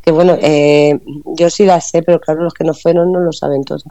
Que 0.01 0.11
bueno, 0.11 0.37
eh, 0.41 0.99
yo 1.37 1.49
sí 1.49 1.65
las 1.65 1.89
sé, 1.89 2.01
pero 2.01 2.19
claro, 2.19 2.43
los 2.43 2.53
que 2.53 2.63
no 2.63 2.73
fueron 2.73 3.11
no 3.11 3.19
lo 3.19 3.33
saben 3.33 3.63
todos. 3.63 3.83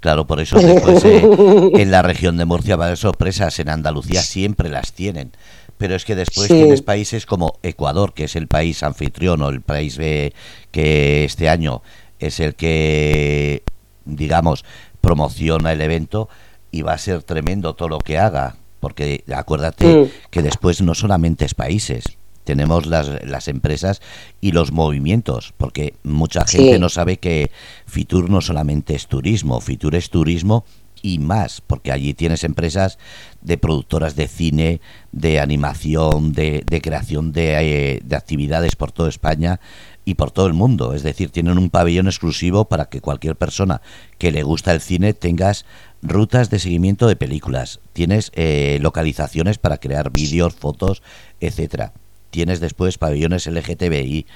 Claro, 0.00 0.26
por 0.26 0.40
eso 0.40 0.58
después 0.58 1.04
eh, 1.04 1.22
en 1.74 1.90
la 1.90 2.02
región 2.02 2.36
de 2.36 2.44
Murcia 2.44 2.76
va 2.76 2.84
a 2.84 2.86
haber 2.88 2.98
sorpresas, 2.98 3.58
en 3.58 3.70
Andalucía 3.70 4.20
siempre 4.20 4.68
las 4.68 4.92
tienen. 4.92 5.32
Pero 5.78 5.94
es 5.94 6.04
que 6.04 6.14
después 6.14 6.48
tienes 6.48 6.80
países 6.80 7.26
como 7.26 7.58
Ecuador, 7.62 8.14
que 8.14 8.24
es 8.24 8.36
el 8.36 8.46
país 8.46 8.82
anfitrión 8.82 9.42
o 9.42 9.50
el 9.50 9.60
país 9.60 9.98
que 9.98 11.24
este 11.24 11.50
año 11.50 11.82
es 12.18 12.40
el 12.40 12.54
que, 12.54 13.62
digamos, 14.06 14.64
promociona 15.00 15.72
el 15.72 15.80
evento 15.82 16.28
y 16.70 16.82
va 16.82 16.94
a 16.94 16.98
ser 16.98 17.22
tremendo 17.22 17.74
todo 17.74 17.88
lo 17.88 17.98
que 17.98 18.18
haga. 18.18 18.56
Porque 18.80 19.24
acuérdate 19.34 20.10
que 20.30 20.42
después 20.42 20.80
no 20.80 20.94
solamente 20.94 21.44
es 21.44 21.54
países, 21.54 22.04
tenemos 22.44 22.86
las, 22.86 23.26
las 23.26 23.48
empresas 23.48 24.00
y 24.40 24.52
los 24.52 24.70
movimientos, 24.70 25.52
porque 25.56 25.94
mucha 26.04 26.46
gente 26.46 26.78
no 26.78 26.88
sabe 26.88 27.18
que 27.18 27.50
Fitur 27.86 28.30
no 28.30 28.40
solamente 28.40 28.94
es 28.94 29.08
turismo, 29.08 29.60
Fitur 29.60 29.96
es 29.96 30.10
turismo 30.10 30.64
y 31.02 31.18
más, 31.18 31.60
porque 31.60 31.92
allí 31.92 32.14
tienes 32.14 32.44
empresas 32.44 32.98
de 33.40 33.58
productoras 33.58 34.16
de 34.16 34.28
cine, 34.28 34.80
de 35.12 35.40
animación, 35.40 36.32
de, 36.32 36.62
de 36.64 36.80
creación 36.80 37.32
de, 37.32 37.94
eh, 37.94 38.00
de 38.04 38.16
actividades 38.16 38.76
por 38.76 38.92
toda 38.92 39.08
España 39.08 39.60
y 40.06 40.14
por 40.14 40.30
todo 40.30 40.46
el 40.46 40.54
mundo. 40.54 40.94
Es 40.94 41.02
decir, 41.02 41.28
tienen 41.28 41.58
un 41.58 41.68
pabellón 41.68 42.06
exclusivo 42.06 42.64
para 42.64 42.86
que 42.86 43.02
cualquier 43.02 43.36
persona 43.36 43.82
que 44.16 44.32
le 44.32 44.42
gusta 44.42 44.72
el 44.72 44.80
cine 44.80 45.12
tengas 45.12 45.66
rutas 46.00 46.48
de 46.48 46.58
seguimiento 46.58 47.06
de 47.06 47.16
películas, 47.16 47.80
tienes 47.92 48.32
eh, 48.34 48.78
localizaciones 48.80 49.58
para 49.58 49.76
crear 49.76 50.10
vídeos, 50.10 50.54
fotos, 50.54 51.02
etcétera 51.40 51.92
tienes 52.36 52.60
después 52.60 52.98
pabellones 52.98 53.46
LGTBI, 53.46 54.26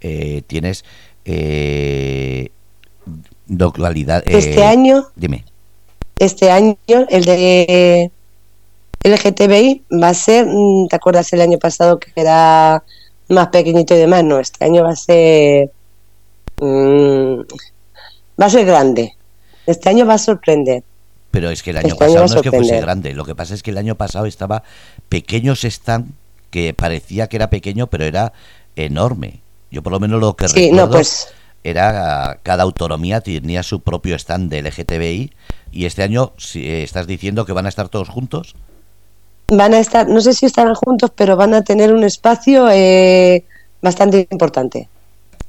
eh, 0.00 0.42
tienes 0.46 0.82
eh, 1.26 2.48
localidad. 3.48 4.22
este 4.26 4.64
año. 4.64 5.08
Dime. 5.14 5.44
Este 6.18 6.50
año, 6.50 6.74
el 6.88 7.24
de 7.26 8.10
LGTBI 9.04 9.82
va 10.02 10.08
a 10.08 10.14
ser, 10.14 10.46
mm, 10.46 10.88
¿te 10.88 10.96
acuerdas 10.96 11.30
el 11.34 11.42
año 11.42 11.58
pasado 11.58 11.98
que 11.98 12.12
era 12.16 12.82
más 13.30 13.48
pequeñito 13.48 13.94
y 13.94 13.98
demás? 13.98 14.24
No, 14.24 14.38
este 14.40 14.64
año 14.64 14.84
va 14.84 14.90
a 14.90 14.96
ser. 14.96 15.70
Mm, 16.60 17.40
va 18.40 18.46
a 18.46 18.50
ser 18.50 18.66
grande. 18.66 19.14
Este 19.66 19.88
año 19.88 20.06
va 20.06 20.14
a 20.14 20.18
sorprender. 20.18 20.82
Pero 21.30 21.50
es 21.50 21.62
que 21.62 21.70
el 21.70 21.78
año 21.78 21.88
este 21.88 21.98
pasado 21.98 22.26
no 22.26 22.34
es 22.34 22.42
que 22.42 22.50
fuese 22.50 22.80
grande. 22.80 23.14
Lo 23.14 23.24
que 23.24 23.34
pasa 23.34 23.54
es 23.54 23.62
que 23.62 23.70
el 23.70 23.78
año 23.78 23.94
pasado 23.94 24.26
estaba 24.26 24.62
pequeños 25.08 25.64
están 25.64 26.14
que 26.50 26.74
parecía 26.74 27.28
que 27.28 27.36
era 27.36 27.50
pequeño, 27.50 27.86
pero 27.86 28.04
era 28.04 28.32
enorme. 28.74 29.40
Yo 29.70 29.82
por 29.82 29.92
lo 29.92 30.00
menos 30.00 30.20
lo 30.20 30.34
que 30.34 30.48
recuerdo 30.48 30.90
pues 30.90 31.28
era 31.62 32.40
cada 32.42 32.62
autonomía 32.62 33.20
tenía 33.20 33.62
su 33.62 33.80
propio 33.80 34.16
stand 34.16 34.50
de 34.50 34.62
LGTBI 34.62 35.32
y 35.72 35.84
este 35.84 36.02
año 36.02 36.32
si 36.38 36.64
eh, 36.66 36.82
estás 36.82 37.06
diciendo 37.06 37.44
que 37.44 37.52
van 37.52 37.66
a 37.66 37.68
estar 37.68 37.88
todos 37.88 38.08
juntos. 38.08 38.54
Van 39.50 39.74
a 39.74 39.80
estar, 39.80 40.08
no 40.08 40.20
sé 40.20 40.32
si 40.32 40.46
estarán 40.46 40.74
juntos, 40.74 41.10
pero 41.14 41.36
van 41.36 41.54
a 41.54 41.62
tener 41.62 41.92
un 41.92 42.04
espacio 42.04 42.68
eh, 42.70 43.44
bastante 43.82 44.26
importante. 44.30 44.88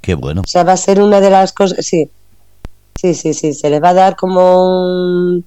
Qué 0.02 0.16
bueno. 0.16 0.42
O 0.42 0.48
sea, 0.48 0.64
va 0.64 0.74
a 0.74 0.78
ser 0.78 1.00
una 1.00 1.22
de 1.22 1.30
las 1.30 1.54
cosas, 1.54 1.86
sí, 1.86 2.10
sí, 2.96 3.14
sí, 3.14 3.34
sí, 3.34 3.54
se 3.54 3.70
le 3.70 3.80
va 3.80 3.90
a 3.90 3.94
dar 3.94 4.16
como 4.16 4.64
un, 4.66 5.46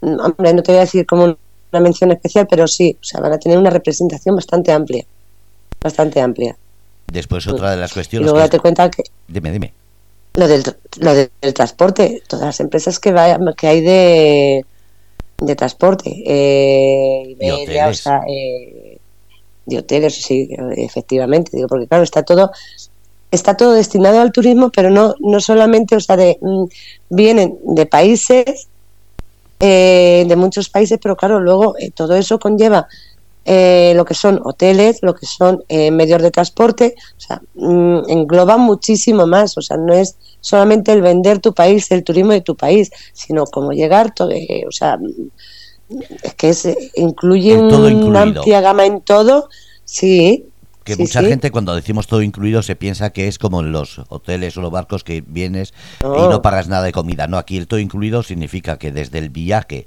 hombre, 0.00 0.52
no 0.52 0.62
te 0.62 0.72
voy 0.72 0.78
a 0.78 0.82
decir 0.82 1.06
como 1.06 1.24
un 1.24 1.38
una 1.72 1.80
mención 1.80 2.10
especial, 2.10 2.46
pero 2.48 2.66
sí, 2.66 2.96
o 3.00 3.04
sea, 3.04 3.20
van 3.20 3.32
a 3.32 3.38
tener 3.38 3.58
una 3.58 3.70
representación 3.70 4.34
bastante 4.34 4.72
amplia, 4.72 5.04
bastante 5.80 6.20
amplia. 6.20 6.56
Después 7.06 7.46
otra 7.46 7.72
de 7.72 7.76
las 7.78 7.92
cuestiones. 7.92 8.24
Y 8.24 8.30
luego 8.30 8.38
date 8.38 8.58
cuenta 8.58 8.90
que. 8.90 9.04
Dime, 9.26 9.50
dime. 9.50 9.72
Lo 10.34 10.46
del, 10.46 10.62
lo 10.98 11.14
del 11.14 11.30
transporte, 11.54 12.22
todas 12.28 12.46
las 12.46 12.60
empresas 12.60 12.98
que, 12.98 13.12
vaya, 13.12 13.38
que 13.56 13.66
hay 13.66 13.80
de, 13.80 14.64
de 15.40 15.56
transporte, 15.56 16.10
eh, 16.26 17.36
de, 17.38 17.52
hoteles. 17.52 18.04
Eh, 18.28 18.98
de 19.66 19.78
hoteles, 19.78 20.14
sí, 20.14 20.48
efectivamente, 20.76 21.52
digo, 21.54 21.68
porque 21.68 21.86
claro, 21.86 22.04
está 22.04 22.22
todo 22.22 22.50
está 23.30 23.56
todo 23.56 23.72
destinado 23.72 24.20
al 24.20 24.32
turismo, 24.32 24.70
pero 24.70 24.90
no, 24.90 25.14
no 25.20 25.40
solamente, 25.40 25.96
o 25.96 26.00
sea, 26.00 26.16
de, 26.16 26.38
mm, 26.40 26.64
vienen 27.10 27.58
de 27.62 27.86
países 27.86 28.68
eh, 29.60 30.24
de 30.26 30.36
muchos 30.36 30.68
países, 30.68 30.98
pero 31.02 31.16
claro, 31.16 31.40
luego 31.40 31.74
eh, 31.78 31.90
todo 31.90 32.14
eso 32.14 32.38
conlleva 32.38 32.86
eh, 33.50 33.92
lo 33.96 34.04
que 34.04 34.14
son 34.14 34.40
hoteles, 34.44 34.98
lo 35.02 35.14
que 35.14 35.26
son 35.26 35.64
medios 35.68 36.20
de 36.20 36.30
transporte, 36.30 36.94
o 37.16 37.20
sea, 37.20 37.42
mm, 37.54 38.10
engloba 38.10 38.58
muchísimo 38.58 39.26
más, 39.26 39.56
o 39.56 39.62
sea, 39.62 39.76
no 39.76 39.94
es 39.94 40.16
solamente 40.40 40.92
el 40.92 41.00
vender 41.00 41.38
tu 41.38 41.54
país, 41.54 41.90
el 41.90 42.04
turismo 42.04 42.32
de 42.32 42.42
tu 42.42 42.56
país, 42.56 42.90
sino 43.12 43.44
cómo 43.46 43.72
llegar, 43.72 44.14
todo, 44.14 44.30
o 44.30 44.72
sea, 44.72 44.98
es 46.22 46.34
que 46.34 46.50
es, 46.50 46.68
incluye 46.96 47.56
una 47.56 48.22
amplia 48.22 48.60
gama 48.60 48.84
en 48.84 49.00
todo, 49.00 49.48
sí, 49.84 50.44
que 50.88 50.96
mucha 50.96 51.22
gente 51.22 51.50
cuando 51.50 51.74
decimos 51.74 52.06
todo 52.06 52.22
incluido 52.22 52.62
se 52.62 52.74
piensa 52.74 53.10
que 53.10 53.28
es 53.28 53.38
como 53.38 53.60
en 53.60 53.72
los 53.72 54.00
hoteles 54.08 54.56
o 54.56 54.62
los 54.62 54.70
barcos 54.70 55.04
que 55.04 55.22
vienes 55.26 55.74
y 56.00 56.28
no 56.28 56.40
pagas 56.40 56.68
nada 56.68 56.84
de 56.84 56.92
comida. 56.92 57.26
No, 57.26 57.36
aquí 57.36 57.58
el 57.58 57.66
todo 57.66 57.78
incluido 57.78 58.22
significa 58.22 58.78
que 58.78 58.90
desde 58.90 59.18
el 59.18 59.28
viaje, 59.28 59.86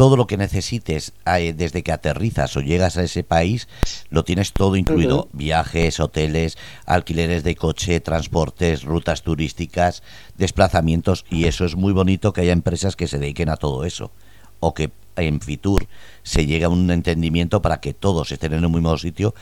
todo 0.00 0.16
lo 0.16 0.26
que 0.26 0.38
necesites 0.38 1.12
eh, 1.26 1.52
desde 1.52 1.82
que 1.82 1.92
aterrizas 1.92 2.56
o 2.56 2.62
llegas 2.62 2.96
a 2.96 3.02
ese 3.02 3.22
país, 3.22 3.68
lo 4.08 4.24
tienes 4.24 4.54
todo 4.54 4.76
incluido. 4.76 5.28
Viajes, 5.34 6.00
hoteles, 6.00 6.56
alquileres 6.86 7.44
de 7.44 7.54
coche, 7.54 8.00
transportes, 8.00 8.82
rutas 8.82 9.20
turísticas, 9.20 10.02
desplazamientos 10.38 11.26
y 11.28 11.44
eso 11.44 11.66
es 11.66 11.76
muy 11.76 11.92
bonito 11.92 12.32
que 12.32 12.40
haya 12.40 12.54
empresas 12.54 12.96
que 12.96 13.08
se 13.08 13.18
dediquen 13.18 13.50
a 13.50 13.58
todo 13.58 13.84
eso. 13.84 14.10
O 14.58 14.72
que 14.72 14.90
en 15.16 15.42
Fitur 15.42 15.86
se 16.22 16.46
llegue 16.46 16.64
a 16.64 16.70
un 16.70 16.90
entendimiento 16.90 17.60
para 17.60 17.80
que 17.80 17.92
todos 17.92 18.32
estén 18.32 18.54
en 18.54 18.64
el 18.64 18.70
mismo 18.70 18.96
sitio 18.96 19.34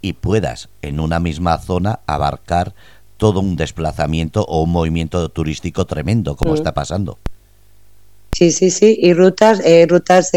y 0.00 0.14
puedas 0.14 0.70
en 0.80 0.98
una 0.98 1.20
misma 1.20 1.58
zona 1.58 2.00
abarcar 2.06 2.74
todo 3.18 3.40
un 3.40 3.56
desplazamiento 3.56 4.46
o 4.46 4.62
un 4.62 4.72
movimiento 4.72 5.28
turístico 5.28 5.84
tremendo 5.84 6.36
como 6.36 6.54
está 6.54 6.72
pasando. 6.72 7.18
Sí, 8.36 8.52
sí, 8.52 8.70
sí, 8.70 8.98
y 9.00 9.14
rutas, 9.14 9.60
eh, 9.64 9.86
rutas 9.88 10.30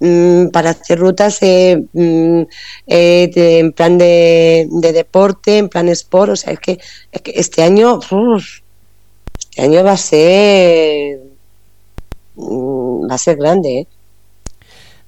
mm, 0.00 0.48
para 0.48 0.70
hacer 0.70 0.98
rutas 0.98 1.36
eh, 1.42 1.84
mm, 1.92 2.42
eh, 2.86 3.30
en 3.34 3.72
plan 3.72 3.98
de, 3.98 4.66
deporte, 4.70 5.58
en 5.58 5.68
plan 5.68 5.90
sport, 5.90 6.32
o 6.32 6.36
sea, 6.36 6.54
es 6.54 6.60
que, 6.60 6.78
este 7.12 7.62
año, 7.62 8.00
este 8.00 9.60
año 9.60 9.84
va 9.84 9.92
a 9.92 9.96
ser, 9.98 11.20
va 12.38 13.14
a 13.14 13.18
ser 13.18 13.36
grande, 13.36 13.80
¿eh? 13.80 13.86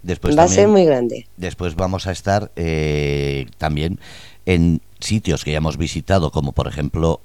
Después 0.02 0.36
Va 0.36 0.42
a 0.42 0.48
ser 0.48 0.68
muy 0.68 0.84
grande. 0.84 1.28
Después 1.38 1.76
vamos 1.76 2.06
a 2.06 2.12
estar 2.12 2.50
también 3.56 3.98
en 4.44 4.82
sitios 4.98 5.44
que 5.44 5.52
ya 5.52 5.58
hemos 5.58 5.78
visitado, 5.78 6.30
como 6.30 6.52
por 6.52 6.68
ejemplo 6.68 7.20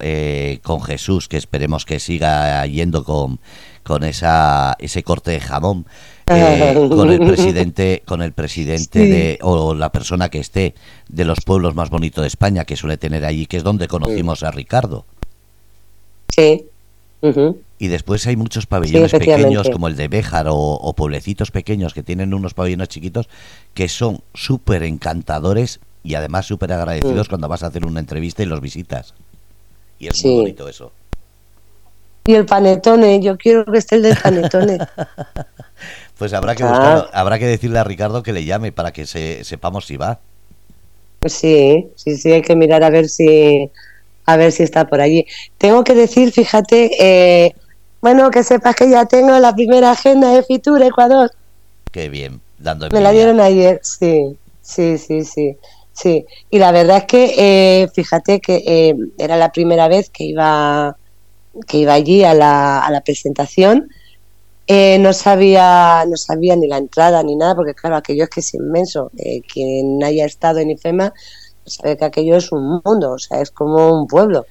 con 0.61 0.81
Jesús, 0.81 1.27
que 1.27 1.37
esperemos 1.37 1.85
que 1.85 1.99
siga 1.99 2.65
yendo 2.67 3.05
con, 3.05 3.39
con 3.85 4.03
esa, 4.03 4.75
ese 4.79 5.03
corte 5.03 5.31
de 5.31 5.39
jamón. 5.39 5.85
Eh, 6.27 6.73
con 6.89 7.11
el 7.11 7.19
presidente 7.19 8.01
con 8.03 8.23
el 8.23 8.31
presidente 8.31 8.97
de 8.97 9.37
o 9.43 9.75
la 9.75 9.91
persona 9.91 10.29
que 10.29 10.39
esté 10.39 10.73
de 11.07 11.23
los 11.23 11.41
pueblos 11.41 11.75
más 11.75 11.91
bonitos 11.91 12.23
de 12.23 12.27
España 12.27 12.65
que 12.65 12.75
suele 12.75 12.97
tener 12.97 13.25
allí 13.25 13.45
que 13.45 13.57
es 13.57 13.63
donde 13.63 13.87
conocimos 13.87 14.41
a 14.41 14.49
Ricardo 14.49 15.05
sí 16.35 16.65
y 17.77 17.87
después 17.87 18.25
hay 18.25 18.35
muchos 18.35 18.65
pabellones 18.65 19.11
pequeños 19.11 19.69
como 19.69 19.87
el 19.87 19.95
de 19.95 20.07
Béjar 20.07 20.47
o, 20.49 20.93
pueblecitos 20.97 21.51
pequeños 21.51 21.93
que 21.93 22.03
tienen 22.03 22.33
unos 22.33 22.53
pabellones 22.53 22.87
chiquitos 22.87 23.27
que 23.73 23.89
son 23.89 24.21
súper 24.33 24.83
encantadores 24.83 25.79
y 26.03 26.15
además 26.15 26.45
súper 26.45 26.71
agradecidos 26.73 27.27
mm. 27.27 27.29
cuando 27.29 27.47
vas 27.47 27.63
a 27.63 27.67
hacer 27.67 27.85
una 27.85 27.99
entrevista 27.99 28.43
y 28.43 28.45
los 28.45 28.61
visitas. 28.61 29.13
Y 29.99 30.07
es 30.07 30.23
muy 30.23 30.35
bonito 30.35 30.69
eso. 30.69 30.91
Y 32.27 32.33
el 32.33 32.45
panetone, 32.45 33.21
yo 33.21 33.37
quiero 33.37 33.65
que 33.65 33.77
esté 33.77 33.95
el 33.95 34.01
del 34.01 34.17
panetone. 34.17 34.79
pues 36.17 36.33
habrá 36.33 36.55
que 36.55 36.63
buscarlo, 36.63 37.07
habrá 37.13 37.37
que 37.37 37.45
decirle 37.45 37.77
a 37.77 37.83
Ricardo 37.83 38.23
que 38.23 38.33
le 38.33 38.45
llame 38.45 38.71
para 38.71 38.91
que 38.91 39.05
se, 39.05 39.43
sepamos 39.43 39.85
si 39.85 39.97
va. 39.97 40.19
Pues 41.19 41.33
sí, 41.33 41.87
sí, 41.95 42.17
sí, 42.17 42.31
hay 42.31 42.41
que 42.41 42.55
mirar 42.55 42.83
a 42.83 42.89
ver 42.89 43.09
si 43.09 43.69
a 44.25 44.37
ver 44.37 44.51
si 44.51 44.63
está 44.63 44.87
por 44.87 45.01
allí. 45.01 45.25
Tengo 45.59 45.83
que 45.83 45.93
decir, 45.93 46.31
fíjate, 46.31 46.91
eh, 46.99 47.55
bueno, 48.01 48.31
que 48.31 48.43
sepas 48.43 48.75
que 48.75 48.89
ya 48.89 49.05
tengo 49.05 49.37
la 49.37 49.53
primera 49.53 49.91
agenda 49.91 50.31
de 50.31 50.41
Fitur 50.41 50.81
Ecuador. 50.81 51.31
Qué 51.91 52.09
bien, 52.09 52.41
dando 52.57 52.89
Me 52.89 53.01
la 53.01 53.11
dieron 53.11 53.39
ayer, 53.39 53.79
sí, 53.83 54.35
sí, 54.61 54.97
sí, 54.97 55.23
sí. 55.23 55.57
Sí, 55.93 56.25
y 56.49 56.59
la 56.59 56.73
verdad 56.73 56.97
es 56.97 57.03
que 57.05 57.35
eh, 57.37 57.87
fíjate 57.93 58.41
que 58.41 58.63
eh, 58.65 58.95
era 59.17 59.37
la 59.37 59.53
primera 59.53 59.87
vez 59.87 60.09
que 60.09 60.25
iba 60.25 60.97
que 61.67 61.77
iba 61.79 61.93
allí 61.93 62.23
a 62.23 62.33
la, 62.33 62.85
a 62.85 62.91
la 62.91 63.01
presentación 63.01 63.89
Eh, 64.67 64.97
no 64.99 65.13
sabía 65.13 66.05
no 66.07 66.17
sabía 66.17 66.55
ni 66.55 66.67
la 66.67 66.77
entrada 66.77 67.21
ni 67.23 67.35
nada, 67.35 67.55
porque 67.55 67.75
claro, 67.75 67.97
aquello 67.97 68.23
es 68.25 68.29
que 68.31 68.39
es 68.41 68.53
inmenso. 68.55 69.11
Eh, 69.17 69.41
quien 69.51 70.03
haya 70.03 70.25
estado 70.25 70.59
en 70.59 70.71
IFEMA 70.71 71.13
sabe 71.65 71.97
que 71.97 72.05
aquello 72.05 72.37
es 72.37 72.51
un 72.51 72.81
mundo, 72.83 73.11
o 73.13 73.19
sea, 73.19 73.41
es 73.41 73.51
como 73.51 73.91
un 73.99 74.07
pueblo. 74.07 74.47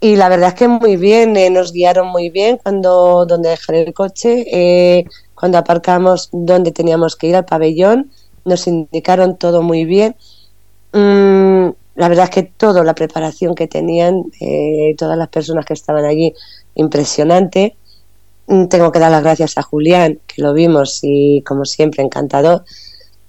Y 0.00 0.16
la 0.16 0.28
verdad 0.28 0.50
es 0.50 0.54
que 0.54 0.68
muy 0.68 0.96
bien, 0.96 1.36
eh, 1.36 1.50
nos 1.50 1.72
guiaron 1.72 2.08
muy 2.08 2.30
bien 2.30 2.58
cuando 2.62 3.26
donde 3.26 3.50
dejar 3.50 3.76
el 3.76 3.94
coche, 3.94 4.46
eh, 4.52 5.04
cuando 5.34 5.58
aparcamos 5.58 6.28
donde 6.32 6.72
teníamos 6.72 7.16
que 7.16 7.28
ir 7.28 7.36
al 7.36 7.44
pabellón, 7.46 8.12
nos 8.44 8.66
indicaron 8.68 9.38
todo 9.38 9.62
muy 9.62 9.84
bien. 9.84 10.16
Mm, 10.92 11.70
la 11.98 12.08
verdad 12.08 12.26
es 12.26 12.30
que 12.30 12.42
todo, 12.44 12.84
la 12.84 12.94
preparación 12.94 13.56
que 13.56 13.66
tenían, 13.66 14.22
eh, 14.40 14.94
todas 14.96 15.18
las 15.18 15.28
personas 15.28 15.66
que 15.66 15.74
estaban 15.74 16.04
allí, 16.04 16.32
impresionante. 16.76 17.76
Mm, 18.46 18.66
tengo 18.68 18.92
que 18.92 19.00
dar 19.00 19.10
las 19.10 19.24
gracias 19.24 19.58
a 19.58 19.62
Julián, 19.62 20.20
que 20.28 20.40
lo 20.42 20.54
vimos 20.54 21.00
y 21.02 21.42
como 21.42 21.64
siempre 21.64 22.04
encantador. 22.04 22.64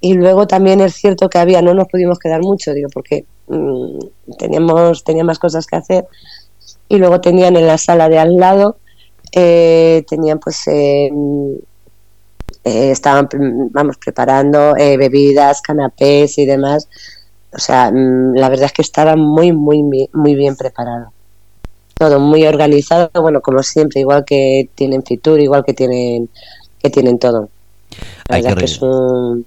Y 0.01 0.13
luego 0.13 0.45
también 0.45 0.81
es 0.81 0.93
cierto 0.93 1.29
que 1.31 1.39
había, 1.39 1.63
no 1.63 1.73
nos 1.73 1.87
pudimos 1.87 2.19
quedar 2.19 2.41
mucho, 2.41 2.73
digo, 2.73 2.89
porque 2.93 3.25
mm, 3.47 3.99
teníamos, 4.37 5.03
tenía 5.03 5.23
más 5.23 5.39
cosas 5.39 5.65
que 5.65 5.75
hacer. 5.75 6.05
Y 6.87 6.97
luego 6.97 7.21
tenían 7.21 7.57
en 7.57 7.65
la 7.65 7.79
sala 7.79 8.07
de 8.07 8.19
al 8.19 8.37
lado, 8.37 8.77
eh, 9.31 10.03
tenían 10.07 10.39
pues, 10.39 10.67
eh, 10.67 11.09
eh, 12.63 12.91
estaban, 12.91 13.27
vamos, 13.71 13.97
preparando 13.97 14.75
eh, 14.77 14.95
bebidas, 14.97 15.61
canapés 15.61 16.37
y 16.37 16.45
demás. 16.45 16.87
O 17.53 17.59
sea, 17.59 17.91
mm, 17.91 18.35
la 18.35 18.49
verdad 18.49 18.65
es 18.67 18.73
que 18.73 18.81
estaba 18.81 19.15
muy, 19.15 19.51
muy, 19.53 19.83
muy 20.13 20.35
bien 20.35 20.55
preparado. 20.55 21.13
Todo 21.97 22.19
muy 22.19 22.45
organizado, 22.47 23.11
bueno, 23.21 23.41
como 23.41 23.63
siempre, 23.63 24.01
igual 24.01 24.25
que 24.25 24.69
tienen 24.75 25.03
Fitur, 25.03 25.39
igual 25.41 25.65
que 25.65 25.73
tienen, 25.73 26.29
que 26.79 26.89
tienen 26.91 27.19
todo. 27.19 27.51
La 28.29 28.35
Hay 28.35 28.41
verdad 28.41 28.57
que 28.57 28.65
que 28.65 28.65
es 28.65 28.81
un, 28.81 29.45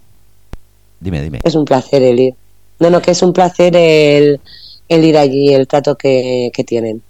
Dime, 1.00 1.20
dime. 1.22 1.44
es 1.44 1.54
un 1.54 1.64
placer 1.64 2.02
el 2.02 2.18
ir. 2.20 2.34
No, 2.80 2.90
no, 2.90 3.00
que 3.02 3.12
es 3.12 3.22
un 3.22 3.32
placer 3.32 3.76
el, 3.76 4.40
el 4.88 5.04
ir 5.04 5.16
allí, 5.16 5.52
el 5.54 5.68
trato 5.68 5.96
que, 5.96 6.50
que 6.54 6.64
tienen. 6.64 7.02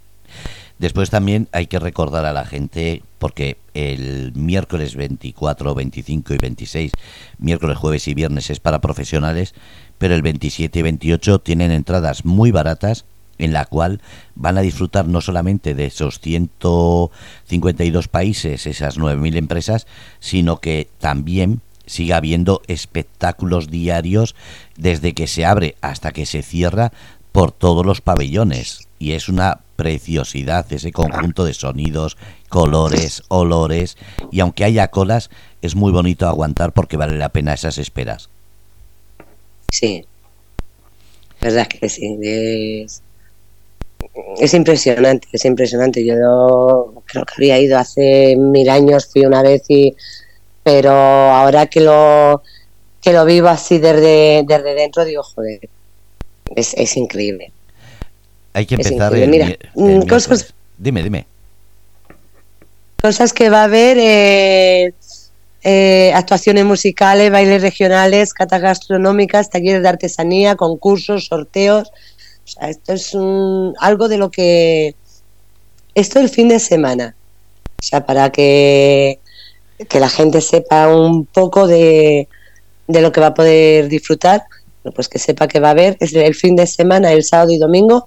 Después 0.78 1.10
también 1.10 1.48
hay 1.52 1.66
que 1.68 1.78
recordar 1.78 2.24
a 2.24 2.32
la 2.32 2.44
gente, 2.44 3.04
porque 3.18 3.58
el 3.72 4.32
miércoles 4.34 4.96
24, 4.96 5.74
25 5.74 6.34
y 6.34 6.38
26, 6.38 6.92
miércoles, 7.38 7.78
jueves 7.78 8.08
y 8.08 8.14
viernes 8.14 8.50
es 8.50 8.58
para 8.58 8.80
profesionales, 8.80 9.54
pero 10.02 10.16
el 10.16 10.22
27 10.22 10.80
y 10.80 10.82
28 10.82 11.38
tienen 11.42 11.70
entradas 11.70 12.24
muy 12.24 12.50
baratas 12.50 13.04
en 13.38 13.52
la 13.52 13.66
cual 13.66 14.00
van 14.34 14.58
a 14.58 14.62
disfrutar 14.62 15.06
no 15.06 15.20
solamente 15.20 15.76
de 15.76 15.86
esos 15.86 16.18
152 16.18 18.08
países, 18.08 18.66
esas 18.66 18.98
9.000 18.98 19.36
empresas, 19.36 19.86
sino 20.18 20.56
que 20.56 20.88
también 20.98 21.60
sigue 21.86 22.14
habiendo 22.14 22.62
espectáculos 22.66 23.70
diarios 23.70 24.34
desde 24.76 25.14
que 25.14 25.28
se 25.28 25.44
abre 25.44 25.76
hasta 25.82 26.10
que 26.10 26.26
se 26.26 26.42
cierra 26.42 26.90
por 27.30 27.52
todos 27.52 27.86
los 27.86 28.00
pabellones 28.00 28.88
y 28.98 29.12
es 29.12 29.28
una 29.28 29.60
preciosidad 29.76 30.66
ese 30.72 30.90
conjunto 30.90 31.44
de 31.44 31.54
sonidos, 31.54 32.16
colores, 32.48 33.22
olores 33.28 33.96
y 34.32 34.40
aunque 34.40 34.64
haya 34.64 34.88
colas 34.88 35.30
es 35.60 35.76
muy 35.76 35.92
bonito 35.92 36.26
aguantar 36.26 36.72
porque 36.72 36.96
vale 36.96 37.16
la 37.18 37.28
pena 37.28 37.54
esas 37.54 37.78
esperas. 37.78 38.30
Sí, 39.72 40.04
verdad 41.40 41.66
que 41.66 41.88
sí. 41.88 42.18
Es, 42.22 43.02
es 44.38 44.52
impresionante, 44.52 45.26
es 45.32 45.44
impresionante. 45.46 46.04
Yo 46.04 46.14
creo 47.06 47.24
que 47.24 47.34
había 47.38 47.58
ido 47.58 47.78
hace 47.78 48.36
mil 48.36 48.68
años, 48.68 49.08
fui 49.10 49.24
una 49.24 49.42
vez 49.42 49.62
y 49.68 49.96
pero 50.62 50.92
ahora 50.92 51.66
que 51.66 51.80
lo 51.80 52.42
que 53.00 53.12
lo 53.14 53.24
vivo 53.24 53.48
así 53.48 53.78
desde, 53.78 54.44
desde 54.46 54.74
dentro 54.74 55.04
digo 55.04 55.22
joder 55.24 55.68
es, 56.54 56.74
es 56.74 56.96
increíble 56.96 57.50
Hay 58.52 58.66
que 58.66 58.76
Es 58.76 58.86
empezar 58.86 59.14
el, 59.16 59.28
Mira, 59.28 59.46
el 59.48 59.58
mm, 59.74 60.06
cosas-. 60.06 60.54
Dime, 60.78 61.02
dime. 61.02 61.26
cosas 63.00 63.32
que 63.32 63.50
va 63.50 63.62
a 63.62 63.64
haber 63.64 63.96
eh, 63.98 64.94
eh, 65.64 66.12
actuaciones 66.14 66.64
musicales 66.64 67.30
bailes 67.30 67.62
regionales 67.62 68.34
catas 68.34 68.60
gastronómicas 68.60 69.50
talleres 69.50 69.82
de 69.82 69.88
artesanía 69.88 70.56
concursos 70.56 71.26
sorteos 71.26 71.90
o 72.44 72.48
sea 72.48 72.68
esto 72.68 72.92
es 72.92 73.14
un, 73.14 73.74
algo 73.78 74.08
de 74.08 74.18
lo 74.18 74.30
que 74.30 74.94
esto 75.94 76.18
el 76.18 76.28
fin 76.28 76.48
de 76.48 76.58
semana 76.58 77.14
o 77.80 77.82
sea 77.82 78.04
para 78.04 78.30
que 78.30 79.20
que 79.88 80.00
la 80.00 80.08
gente 80.08 80.40
sepa 80.40 80.88
un 80.94 81.26
poco 81.26 81.66
de, 81.66 82.28
de 82.86 83.00
lo 83.00 83.12
que 83.12 83.20
va 83.20 83.28
a 83.28 83.34
poder 83.34 83.88
disfrutar, 83.88 84.44
pues 84.94 85.08
que 85.08 85.18
sepa 85.18 85.48
que 85.48 85.60
va 85.60 85.68
a 85.68 85.72
haber 85.72 85.96
es 86.00 86.14
el 86.14 86.34
fin 86.34 86.56
de 86.56 86.66
semana, 86.66 87.12
el 87.12 87.24
sábado 87.24 87.52
y 87.52 87.58
domingo, 87.58 88.06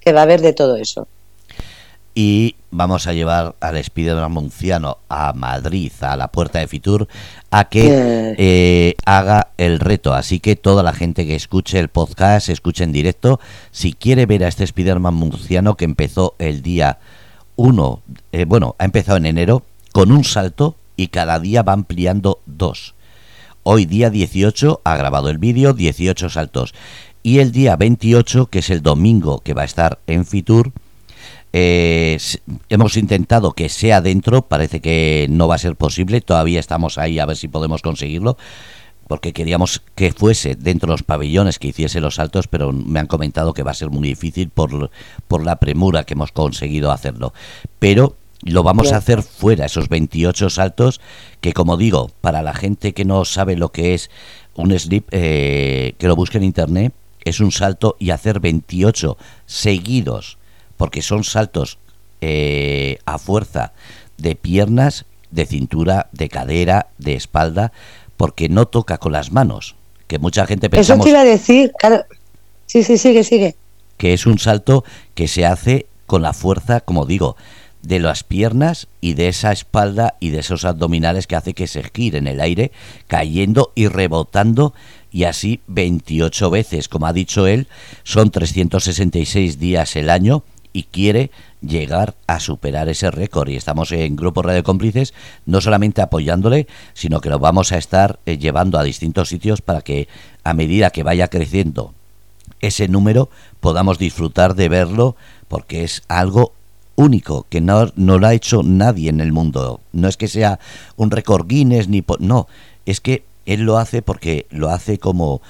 que 0.00 0.12
va 0.12 0.20
a 0.20 0.24
haber 0.24 0.40
de 0.40 0.52
todo 0.52 0.76
eso. 0.76 1.08
Y 2.18 2.56
vamos 2.70 3.06
a 3.06 3.12
llevar 3.12 3.56
al 3.60 3.82
Spiderman 3.84 4.32
Munciano 4.32 4.96
a 5.10 5.34
Madrid, 5.34 5.92
a 6.00 6.16
la 6.16 6.28
puerta 6.28 6.58
de 6.60 6.66
Fitur, 6.66 7.08
a 7.50 7.68
que 7.68 8.34
Eh. 8.38 8.94
haga 9.04 9.48
el 9.58 9.78
reto. 9.78 10.14
Así 10.14 10.40
que 10.40 10.56
toda 10.56 10.82
la 10.82 10.94
gente 10.94 11.26
que 11.26 11.34
escuche 11.36 11.78
el 11.78 11.88
podcast, 11.88 12.48
escuche 12.48 12.84
en 12.84 12.92
directo, 12.92 13.38
si 13.70 13.92
quiere 13.92 14.24
ver 14.24 14.44
a 14.44 14.48
este 14.48 14.66
Spiderman 14.66 15.12
Munciano 15.14 15.76
que 15.76 15.84
empezó 15.84 16.34
el 16.38 16.62
día 16.62 16.98
1, 17.56 18.00
eh, 18.32 18.46
bueno, 18.46 18.76
ha 18.78 18.86
empezado 18.86 19.18
en 19.18 19.26
enero, 19.26 19.62
con 19.92 20.10
un 20.10 20.24
salto 20.24 20.74
y 20.96 21.08
cada 21.08 21.38
día 21.38 21.62
va 21.62 21.74
ampliando 21.74 22.40
dos. 22.46 22.94
Hoy 23.62 23.84
día 23.84 24.08
18 24.08 24.80
ha 24.84 24.96
grabado 24.96 25.28
el 25.28 25.36
vídeo, 25.36 25.74
18 25.74 26.30
saltos. 26.30 26.72
Y 27.22 27.40
el 27.40 27.52
día 27.52 27.76
28, 27.76 28.46
que 28.46 28.60
es 28.60 28.70
el 28.70 28.80
domingo 28.80 29.40
que 29.40 29.52
va 29.52 29.62
a 29.62 29.66
estar 29.66 29.98
en 30.06 30.24
Fitur, 30.24 30.72
eh, 31.58 32.18
hemos 32.68 32.98
intentado 32.98 33.52
que 33.52 33.70
sea 33.70 34.02
dentro, 34.02 34.42
parece 34.42 34.82
que 34.82 35.26
no 35.30 35.48
va 35.48 35.54
a 35.54 35.58
ser 35.58 35.74
posible, 35.74 36.20
todavía 36.20 36.60
estamos 36.60 36.98
ahí 36.98 37.18
a 37.18 37.24
ver 37.24 37.38
si 37.38 37.48
podemos 37.48 37.80
conseguirlo, 37.80 38.36
porque 39.08 39.32
queríamos 39.32 39.80
que 39.94 40.12
fuese 40.12 40.54
dentro 40.54 40.88
de 40.88 40.92
los 40.92 41.02
pabellones 41.02 41.58
que 41.58 41.68
hiciese 41.68 42.02
los 42.02 42.16
saltos, 42.16 42.46
pero 42.46 42.72
me 42.72 43.00
han 43.00 43.06
comentado 43.06 43.54
que 43.54 43.62
va 43.62 43.70
a 43.70 43.74
ser 43.74 43.88
muy 43.88 44.06
difícil 44.06 44.50
por, 44.50 44.90
por 45.28 45.46
la 45.46 45.56
premura 45.56 46.04
que 46.04 46.12
hemos 46.12 46.30
conseguido 46.30 46.92
hacerlo. 46.92 47.32
Pero 47.78 48.16
lo 48.42 48.62
vamos 48.62 48.92
a 48.92 48.98
hacer 48.98 49.22
fuera, 49.22 49.64
esos 49.64 49.88
28 49.88 50.50
saltos, 50.50 51.00
que 51.40 51.54
como 51.54 51.78
digo, 51.78 52.10
para 52.20 52.42
la 52.42 52.52
gente 52.52 52.92
que 52.92 53.06
no 53.06 53.24
sabe 53.24 53.56
lo 53.56 53.72
que 53.72 53.94
es 53.94 54.10
un 54.52 54.78
slip, 54.78 55.08
eh, 55.10 55.94
que 55.96 56.06
lo 56.06 56.16
busque 56.16 56.36
en 56.36 56.44
internet, 56.44 56.92
es 57.24 57.40
un 57.40 57.50
salto 57.50 57.96
y 57.98 58.10
hacer 58.10 58.40
28 58.40 59.16
seguidos, 59.46 60.36
porque 60.76 61.02
son 61.02 61.24
saltos 61.24 61.78
eh, 62.20 62.98
a 63.04 63.18
fuerza 63.18 63.72
de 64.18 64.34
piernas, 64.34 65.04
de 65.30 65.46
cintura, 65.46 66.08
de 66.12 66.28
cadera, 66.28 66.88
de 66.98 67.14
espalda, 67.14 67.72
porque 68.16 68.48
no 68.48 68.66
toca 68.66 68.98
con 68.98 69.12
las 69.12 69.32
manos, 69.32 69.76
que 70.06 70.18
mucha 70.18 70.46
gente 70.46 70.66
Eso 70.66 70.76
pensamos 70.76 71.04
te 71.04 71.10
iba 71.10 71.20
a 71.20 71.24
decir, 71.24 71.72
claro. 71.78 72.04
Sí, 72.66 72.82
sí, 72.82 72.98
sigue, 72.98 73.22
sigue. 73.22 73.56
que 73.96 74.12
es 74.12 74.26
un 74.26 74.38
salto 74.38 74.84
que 75.14 75.28
se 75.28 75.46
hace 75.46 75.86
con 76.06 76.22
la 76.22 76.32
fuerza, 76.32 76.80
como 76.80 77.06
digo, 77.06 77.36
de 77.82 78.00
las 78.00 78.24
piernas 78.24 78.88
y 79.00 79.14
de 79.14 79.28
esa 79.28 79.52
espalda 79.52 80.16
y 80.18 80.30
de 80.30 80.40
esos 80.40 80.64
abdominales 80.64 81.26
que 81.26 81.36
hace 81.36 81.54
que 81.54 81.68
se 81.68 81.84
gire 81.84 82.18
en 82.18 82.26
el 82.26 82.40
aire, 82.40 82.72
cayendo 83.06 83.72
y 83.74 83.86
rebotando 83.86 84.74
y 85.12 85.24
así 85.24 85.60
28 85.68 86.50
veces, 86.50 86.88
como 86.88 87.06
ha 87.06 87.12
dicho 87.12 87.46
él, 87.46 87.68
son 88.02 88.30
366 88.30 89.58
días 89.58 89.94
el 89.96 90.10
año 90.10 90.42
y 90.76 90.82
quiere 90.82 91.30
llegar 91.62 92.16
a 92.26 92.38
superar 92.38 92.90
ese 92.90 93.10
récord 93.10 93.48
y 93.48 93.56
estamos 93.56 93.92
en 93.92 94.14
Grupo 94.14 94.42
Radio 94.42 94.62
Cómplices 94.62 95.14
no 95.46 95.62
solamente 95.62 96.02
apoyándole, 96.02 96.66
sino 96.92 97.22
que 97.22 97.30
lo 97.30 97.38
vamos 97.38 97.72
a 97.72 97.78
estar 97.78 98.18
eh, 98.26 98.36
llevando 98.36 98.78
a 98.78 98.82
distintos 98.82 99.30
sitios 99.30 99.62
para 99.62 99.80
que 99.80 100.06
a 100.44 100.52
medida 100.52 100.90
que 100.90 101.02
vaya 101.02 101.28
creciendo 101.28 101.94
ese 102.60 102.88
número 102.88 103.30
podamos 103.60 103.98
disfrutar 103.98 104.54
de 104.54 104.68
verlo 104.68 105.16
porque 105.48 105.82
es 105.82 106.02
algo 106.08 106.52
único 106.94 107.46
que 107.48 107.62
no, 107.62 107.90
no 107.96 108.18
lo 108.18 108.26
ha 108.26 108.34
hecho 108.34 108.62
nadie 108.62 109.08
en 109.08 109.22
el 109.22 109.32
mundo. 109.32 109.80
No 109.92 110.08
es 110.08 110.18
que 110.18 110.28
sea 110.28 110.58
un 110.96 111.10
récord 111.10 111.46
Guinness 111.46 111.88
ni 111.88 112.04
no, 112.18 112.48
es 112.84 113.00
que 113.00 113.24
él 113.46 113.62
lo 113.62 113.78
hace 113.78 114.02
porque 114.02 114.46
lo 114.50 114.68
hace 114.68 114.98
como 114.98 115.40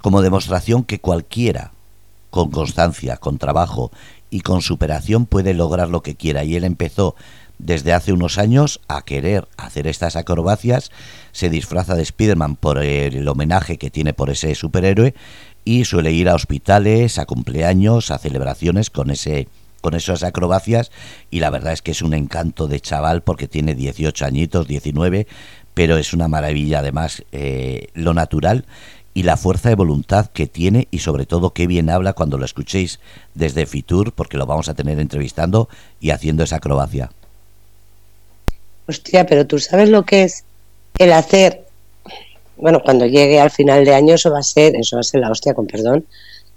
como 0.00 0.22
demostración 0.22 0.84
que 0.84 1.00
cualquiera 1.00 1.72
con 2.30 2.50
constancia, 2.50 3.16
con 3.16 3.38
trabajo 3.38 3.90
y 4.36 4.40
con 4.40 4.60
superación 4.60 5.24
puede 5.24 5.54
lograr 5.54 5.88
lo 5.88 6.02
que 6.02 6.14
quiera. 6.14 6.44
Y 6.44 6.56
él 6.56 6.64
empezó 6.64 7.16
desde 7.58 7.94
hace 7.94 8.12
unos 8.12 8.36
años 8.36 8.82
a 8.86 9.00
querer 9.02 9.48
hacer 9.56 9.86
estas 9.86 10.14
acrobacias, 10.14 10.90
se 11.32 11.48
disfraza 11.48 11.94
de 11.94 12.04
Spiderman 12.04 12.54
por 12.54 12.76
el 12.82 13.26
homenaje 13.28 13.78
que 13.78 13.88
tiene 13.88 14.12
por 14.12 14.28
ese 14.28 14.54
superhéroe 14.54 15.14
y 15.64 15.86
suele 15.86 16.12
ir 16.12 16.28
a 16.28 16.34
hospitales, 16.34 17.18
a 17.18 17.24
cumpleaños, 17.24 18.10
a 18.10 18.18
celebraciones 18.18 18.90
con 18.90 19.10
ese 19.10 19.48
con 19.80 19.94
esas 19.94 20.22
acrobacias. 20.22 20.90
Y 21.30 21.40
la 21.40 21.48
verdad 21.48 21.72
es 21.72 21.80
que 21.80 21.92
es 21.92 22.02
un 22.02 22.12
encanto 22.12 22.66
de 22.66 22.80
chaval 22.80 23.22
porque 23.22 23.48
tiene 23.48 23.74
18 23.74 24.26
añitos, 24.26 24.66
19, 24.66 25.26
pero 25.72 25.96
es 25.96 26.12
una 26.12 26.28
maravilla 26.28 26.80
además 26.80 27.22
eh, 27.32 27.86
lo 27.94 28.12
natural 28.12 28.66
y 29.16 29.22
la 29.22 29.38
fuerza 29.38 29.70
de 29.70 29.76
voluntad 29.76 30.26
que 30.26 30.46
tiene 30.46 30.88
y 30.90 30.98
sobre 30.98 31.24
todo 31.24 31.54
qué 31.54 31.66
bien 31.66 31.88
habla 31.88 32.12
cuando 32.12 32.36
lo 32.36 32.44
escuchéis 32.44 33.00
desde 33.34 33.64
Fitur 33.64 34.12
porque 34.12 34.36
lo 34.36 34.44
vamos 34.44 34.68
a 34.68 34.74
tener 34.74 35.00
entrevistando 35.00 35.70
y 36.02 36.10
haciendo 36.10 36.44
esa 36.44 36.56
acrobacia. 36.56 37.10
Hostia, 38.86 39.24
pero 39.24 39.46
tú 39.46 39.58
sabes 39.58 39.88
lo 39.88 40.04
que 40.04 40.24
es 40.24 40.44
el 40.98 41.14
hacer 41.14 41.64
bueno, 42.58 42.82
cuando 42.82 43.06
llegue 43.06 43.40
al 43.40 43.50
final 43.50 43.86
de 43.86 43.94
año 43.94 44.16
eso 44.16 44.30
va 44.30 44.40
a 44.40 44.42
ser, 44.42 44.76
eso 44.76 44.96
va 44.96 45.00
a 45.00 45.04
ser 45.04 45.22
la 45.22 45.30
hostia, 45.30 45.54
con 45.54 45.66
perdón. 45.66 46.04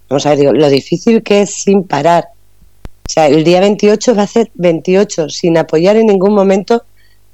Vamos 0.09 0.25
a 0.25 0.31
ver, 0.31 0.39
digo, 0.39 0.51
lo 0.51 0.67
difícil 0.67 1.23
que 1.23 1.43
es 1.43 1.53
sin 1.63 1.85
parar. 1.85 2.25
O 3.07 3.09
sea, 3.09 3.27
el 3.27 3.45
día 3.45 3.61
28 3.61 4.15
va 4.15 4.23
a 4.23 4.27
ser 4.27 4.51
28, 4.55 5.29
sin 5.29 5.57
apoyar 5.57 5.95
en 5.95 6.07
ningún 6.07 6.33
momento 6.33 6.83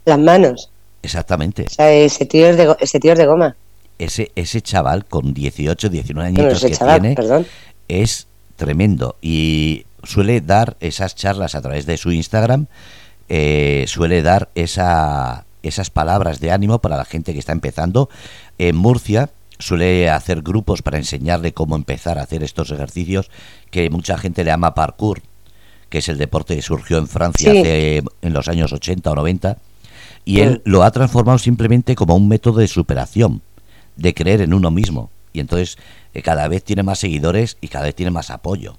las 0.05 0.19
manos. 0.19 0.69
Exactamente. 1.01 1.63
O 1.63 1.73
sea, 1.73 1.91
ese 1.91 2.27
tío 2.27 2.47
es 2.47 2.57
de, 2.57 2.75
ese 2.79 2.99
tío 2.99 3.13
es 3.13 3.17
de 3.17 3.25
goma. 3.25 3.55
Ese, 3.97 4.31
ese 4.35 4.61
chaval 4.61 5.05
con 5.05 5.33
18, 5.33 5.89
19 5.89 6.27
añitos 6.27 6.61
que 6.61 6.75
tiene 6.75 7.15
es 7.87 8.27
tremendo 8.55 9.15
y 9.21 9.85
suele 10.03 10.41
dar 10.41 10.77
esas 10.79 11.15
charlas 11.15 11.55
a 11.55 11.61
través 11.61 11.85
de 11.85 11.97
su 11.97 12.11
Instagram, 12.11 12.67
eh, 13.29 13.85
suele 13.87 14.21
dar 14.21 14.49
esa, 14.55 15.45
esas 15.63 15.89
palabras 15.89 16.39
de 16.39 16.51
ánimo 16.51 16.79
para 16.79 16.97
la 16.97 17.05
gente 17.05 17.33
que 17.33 17.39
está 17.39 17.51
empezando. 17.51 18.09
En 18.57 18.75
Murcia 18.75 19.29
suele 19.57 20.09
hacer 20.09 20.41
grupos 20.41 20.81
para 20.81 20.97
enseñarle 20.97 21.53
cómo 21.53 21.75
empezar 21.75 22.17
a 22.19 22.23
hacer 22.23 22.43
estos 22.43 22.71
ejercicios 22.71 23.29
que 23.71 23.89
mucha 23.89 24.17
gente 24.17 24.43
le 24.43 24.51
llama 24.51 24.75
parkour, 24.75 25.21
que 25.89 25.99
es 25.99 26.09
el 26.09 26.17
deporte 26.17 26.55
que 26.55 26.61
surgió 26.61 26.97
en 26.97 27.07
Francia 27.07 27.51
hace, 27.51 28.03
en 28.21 28.33
los 28.33 28.47
años 28.47 28.73
80 28.73 29.11
o 29.11 29.15
90, 29.15 29.57
y 30.25 30.41
él 30.41 30.61
lo 30.65 30.83
ha 30.83 30.91
transformado 30.91 31.37
simplemente 31.37 31.95
como 31.95 32.15
un 32.15 32.27
método 32.27 32.59
de 32.59 32.67
superación, 32.67 33.41
de 33.95 34.13
creer 34.13 34.41
en 34.41 34.53
uno 34.53 34.71
mismo. 34.71 35.09
Y 35.33 35.39
entonces 35.39 35.77
eh, 36.13 36.21
cada 36.21 36.47
vez 36.47 36.63
tiene 36.63 36.83
más 36.83 36.99
seguidores 36.99 37.57
y 37.61 37.67
cada 37.67 37.85
vez 37.85 37.95
tiene 37.95 38.11
más 38.11 38.29
apoyo. 38.29 38.77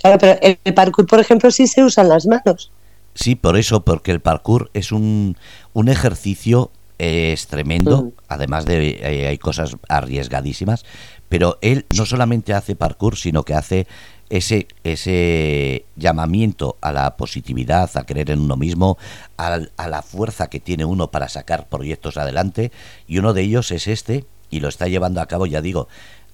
Claro, 0.00 0.18
pero 0.18 0.38
el 0.42 0.74
parkour, 0.74 1.06
por 1.06 1.20
ejemplo, 1.20 1.50
sí 1.50 1.66
se 1.66 1.82
usan 1.82 2.08
las 2.08 2.26
manos. 2.26 2.70
Sí, 3.14 3.36
por 3.36 3.56
eso, 3.56 3.80
porque 3.82 4.10
el 4.10 4.20
parkour 4.20 4.70
es 4.74 4.92
un, 4.92 5.36
un 5.72 5.88
ejercicio 5.88 6.70
eh, 6.98 7.32
es 7.32 7.48
tremendo, 7.48 8.12
además 8.28 8.66
de 8.66 9.00
eh, 9.00 9.26
hay 9.26 9.38
cosas 9.38 9.76
arriesgadísimas, 9.88 10.84
pero 11.28 11.58
él 11.60 11.86
no 11.96 12.06
solamente 12.06 12.54
hace 12.54 12.76
parkour, 12.76 13.16
sino 13.16 13.42
que 13.42 13.54
hace 13.54 13.88
ese, 14.30 14.68
ese 14.84 15.84
llamamiento 15.96 16.76
a 16.80 16.92
la 16.92 17.16
positividad, 17.16 17.90
a 17.96 18.04
creer 18.04 18.30
en 18.30 18.40
uno 18.40 18.56
mismo, 18.56 18.98
a, 19.36 19.60
a 19.76 19.88
la 19.88 20.02
fuerza 20.02 20.48
que 20.48 20.60
tiene 20.60 20.84
uno 20.84 21.10
para 21.10 21.28
sacar 21.28 21.68
proyectos 21.68 22.16
adelante, 22.16 22.72
y 23.06 23.18
uno 23.18 23.32
de 23.32 23.42
ellos 23.42 23.70
es 23.70 23.86
este, 23.86 24.24
y 24.50 24.60
lo 24.60 24.68
está 24.68 24.88
llevando 24.88 25.20
a 25.20 25.26
cabo, 25.26 25.46
ya 25.46 25.60
digo, 25.60 25.88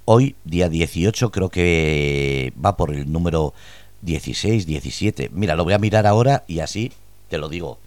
hoy, 0.05 0.35
día 0.45 0.69
18, 0.69 1.31
creo 1.31 1.49
que 1.49 2.53
va 2.63 2.77
por 2.77 2.93
el 2.93 3.11
número 3.11 3.55
16, 4.03 4.67
17. 4.67 5.31
Mira, 5.33 5.57
lo 5.57 5.65
voy 5.65 5.75
a 5.75 5.79
mirar 5.79 6.07
ahora 6.07 6.45
y 6.47 6.61
así 6.61 6.93
te 7.29 7.39
lo 7.39 7.49
digo. 7.49 7.79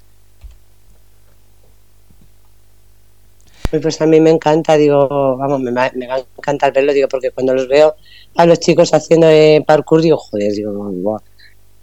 Pues 3.82 4.02
a 4.02 4.06
mí 4.06 4.20
me 4.20 4.30
encanta, 4.30 4.78
digo, 4.78 5.38
vamos, 5.38 5.60
me, 5.62 5.72
me 5.72 6.08
va 6.08 6.16
a 6.16 6.26
encantar 6.38 6.72
verlo, 6.72 6.94
digo, 6.94 7.08
porque 7.08 7.32
cuando 7.32 7.54
los 7.56 7.68
veo 7.68 7.96
a 8.36 8.46
los 8.46 8.60
chicos 8.60 8.94
haciendo 8.94 9.28
eh, 9.30 9.64
parkour, 9.66 10.02
digo, 10.02 10.18
joder, 10.18 10.52
digo, 10.54 11.22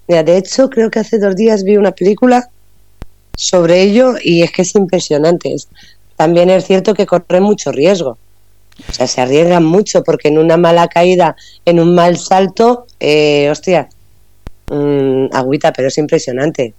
Mira, 0.06 0.22
de 0.22 0.36
hecho, 0.36 0.70
creo 0.70 0.90
que 0.90 1.00
hace 1.00 1.18
dos 1.18 1.36
días 1.36 1.64
vi 1.64 1.76
una 1.76 1.92
película 1.92 2.48
sobre 3.34 3.82
ello 3.82 4.14
y 4.22 4.42
es 4.42 4.52
que 4.52 4.62
es 4.62 4.74
impresionante. 4.74 5.54
También 6.16 6.50
es 6.50 6.66
cierto 6.66 6.94
que 6.94 7.06
corren 7.06 7.42
mucho 7.42 7.72
riesgo. 7.72 8.18
O 8.88 8.92
sea, 8.92 9.06
se 9.06 9.20
arriesgan 9.20 9.64
mucho 9.64 10.02
porque 10.02 10.28
en 10.28 10.38
una 10.38 10.56
mala 10.56 10.88
caída, 10.88 11.36
en 11.64 11.80
un 11.80 11.94
mal 11.94 12.16
salto, 12.18 12.86
eh, 12.98 13.48
hostia, 13.50 13.88
Mm, 14.70 15.26
agüita, 15.32 15.72
pero 15.72 15.88
es 15.88 15.98
impresionante. 15.98 16.74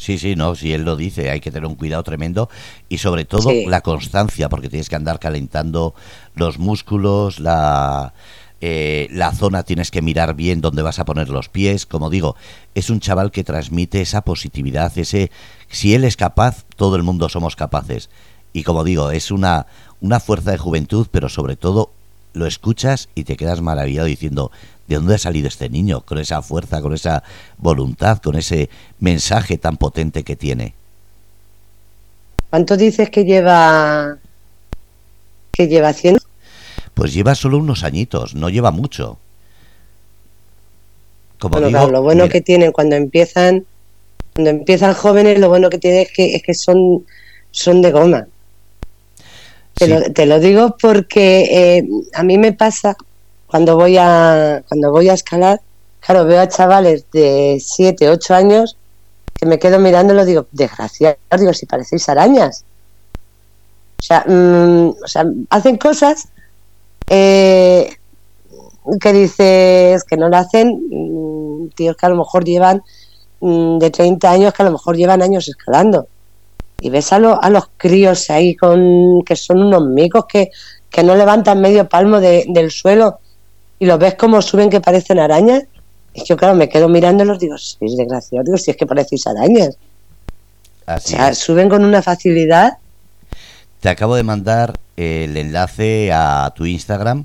Sí, 0.00 0.16
sí, 0.16 0.34
no, 0.34 0.54
si 0.54 0.72
él 0.72 0.84
lo 0.84 0.96
dice, 0.96 1.28
hay 1.28 1.40
que 1.40 1.50
tener 1.50 1.68
un 1.68 1.74
cuidado 1.74 2.02
tremendo 2.02 2.48
y 2.88 2.96
sobre 2.96 3.26
todo 3.26 3.50
la 3.66 3.82
constancia, 3.82 4.48
porque 4.48 4.70
tienes 4.70 4.88
que 4.88 4.96
andar 4.96 5.18
calentando 5.18 5.94
los 6.34 6.58
músculos, 6.58 7.38
la, 7.38 8.14
eh, 8.62 9.08
la 9.10 9.30
zona 9.32 9.62
tienes 9.62 9.90
que 9.90 10.00
mirar 10.00 10.34
bien 10.34 10.62
dónde 10.62 10.80
vas 10.80 11.00
a 11.00 11.04
poner 11.04 11.28
los 11.28 11.50
pies. 11.50 11.84
Como 11.84 12.08
digo, 12.08 12.34
es 12.74 12.88
un 12.88 13.00
chaval 13.00 13.30
que 13.30 13.44
transmite 13.44 14.00
esa 14.00 14.22
positividad, 14.22 14.96
ese 14.96 15.30
si 15.68 15.92
él 15.92 16.04
es 16.04 16.16
capaz, 16.16 16.64
todo 16.76 16.96
el 16.96 17.02
mundo 17.02 17.28
somos 17.28 17.54
capaces. 17.54 18.08
Y 18.54 18.62
como 18.62 18.84
digo, 18.84 19.10
es 19.10 19.30
una, 19.30 19.66
una 20.00 20.18
fuerza 20.18 20.50
de 20.52 20.56
juventud, 20.56 21.08
pero 21.10 21.28
sobre 21.28 21.56
todo 21.56 21.90
lo 22.32 22.46
escuchas 22.46 23.08
y 23.14 23.24
te 23.24 23.36
quedas 23.36 23.60
maravillado 23.60 24.06
diciendo, 24.06 24.50
¿de 24.86 24.96
dónde 24.96 25.14
ha 25.14 25.18
salido 25.18 25.48
este 25.48 25.68
niño? 25.68 26.02
Con 26.02 26.18
esa 26.18 26.42
fuerza, 26.42 26.80
con 26.80 26.94
esa 26.94 27.22
voluntad, 27.58 28.18
con 28.18 28.36
ese 28.36 28.70
mensaje 28.98 29.58
tan 29.58 29.76
potente 29.76 30.22
que 30.24 30.36
tiene. 30.36 30.74
¿Cuánto 32.50 32.76
dices 32.76 33.10
que 33.10 33.24
lleva 33.24 34.18
que 35.52 35.68
lleva 35.68 35.88
haciendo? 35.88 36.20
Pues 36.94 37.14
lleva 37.14 37.34
solo 37.34 37.58
unos 37.58 37.84
añitos, 37.84 38.34
no 38.34 38.48
lleva 38.48 38.70
mucho. 38.70 39.18
Como 41.38 41.58
lo 41.58 42.02
bueno 42.02 42.28
que 42.28 42.40
tienen 42.40 42.72
cuando 42.72 42.96
empiezan 42.96 43.64
cuando 44.34 44.50
empiezan 44.50 44.94
jóvenes, 44.94 45.38
lo 45.38 45.48
bueno 45.48 45.70
que 45.70 45.78
tienen 45.78 46.02
es 46.02 46.12
que 46.12 46.34
es 46.34 46.42
que 46.42 46.54
son 46.54 47.04
son 47.50 47.82
de 47.82 47.92
goma. 47.92 48.26
Te, 49.80 50.26
lo, 50.26 50.38
digo 50.40 50.76
porque 50.78 51.78
eh, 51.78 51.88
a 52.12 52.22
mí 52.22 52.36
me 52.36 52.52
pasa 52.52 52.94
cuando 53.46 53.76
voy 53.76 53.96
a 53.98 54.62
cuando 54.68 54.90
voy 54.90 55.08
a 55.08 55.14
escalar, 55.14 55.62
claro, 56.00 56.26
veo 56.26 56.38
a 56.38 56.48
chavales 56.48 57.06
de 57.12 57.56
7, 57.64 58.10
8 58.10 58.34
años 58.34 58.76
que 59.34 59.46
me 59.46 59.58
quedo 59.58 59.78
mirando 59.78 60.12
y 60.12 60.16
lo 60.16 60.26
digo, 60.26 60.46
desgraciados, 60.52 61.16
digo, 61.38 61.54
si 61.54 61.64
parecéis 61.64 62.06
arañas. 62.10 62.64
O 63.98 64.02
sea, 64.02 64.24
mm, 64.26 64.96
o 65.02 65.08
sea 65.08 65.24
hacen 65.48 65.78
cosas 65.78 66.28
eh, 67.08 67.96
que 69.00 69.12
dices 69.14 70.04
que 70.04 70.16
no 70.18 70.28
lo 70.28 70.36
hacen 70.36 70.78
mm, 70.90 71.68
tíos 71.70 71.96
que 71.96 72.04
a 72.04 72.10
lo 72.10 72.16
mejor 72.16 72.44
llevan 72.44 72.82
mm, 73.40 73.78
de 73.78 73.90
30 73.90 74.30
años, 74.30 74.52
que 74.52 74.62
a 74.62 74.66
lo 74.66 74.72
mejor 74.72 74.96
llevan 74.96 75.22
años 75.22 75.48
escalando 75.48 76.06
y 76.80 76.90
ves 76.90 77.12
a, 77.12 77.16
a 77.16 77.50
los 77.50 77.64
críos 77.76 78.30
ahí 78.30 78.56
con 78.56 79.22
que 79.24 79.36
son 79.36 79.62
unos 79.62 79.86
micos 79.86 80.24
que, 80.26 80.50
que 80.90 81.02
no 81.02 81.14
levantan 81.14 81.60
medio 81.60 81.88
palmo 81.88 82.20
del 82.20 82.70
suelo 82.70 83.20
y 83.78 83.86
los 83.86 83.98
ves 83.98 84.14
como 84.14 84.42
suben 84.42 84.70
que 84.70 84.80
parecen 84.80 85.18
arañas. 85.18 85.64
Y 86.12 86.24
yo, 86.24 86.36
claro, 86.36 86.54
me 86.54 86.68
quedo 86.68 86.88
mirándolos, 86.88 87.38
digo, 87.38 87.54
es 87.54 87.78
desgraciado, 87.96 88.44
digo, 88.44 88.58
si 88.58 88.70
es 88.70 88.76
que 88.76 88.86
parecéis 88.86 89.26
arañas. 89.26 89.76
o 90.86 90.98
sea, 90.98 91.34
suben 91.34 91.68
con 91.68 91.84
una 91.84 92.02
facilidad. 92.02 92.78
Te 93.80 93.88
acabo 93.88 94.16
de 94.16 94.22
mandar 94.22 94.78
el 94.96 95.36
enlace 95.36 96.10
a 96.12 96.52
tu 96.54 96.66
Instagram 96.66 97.24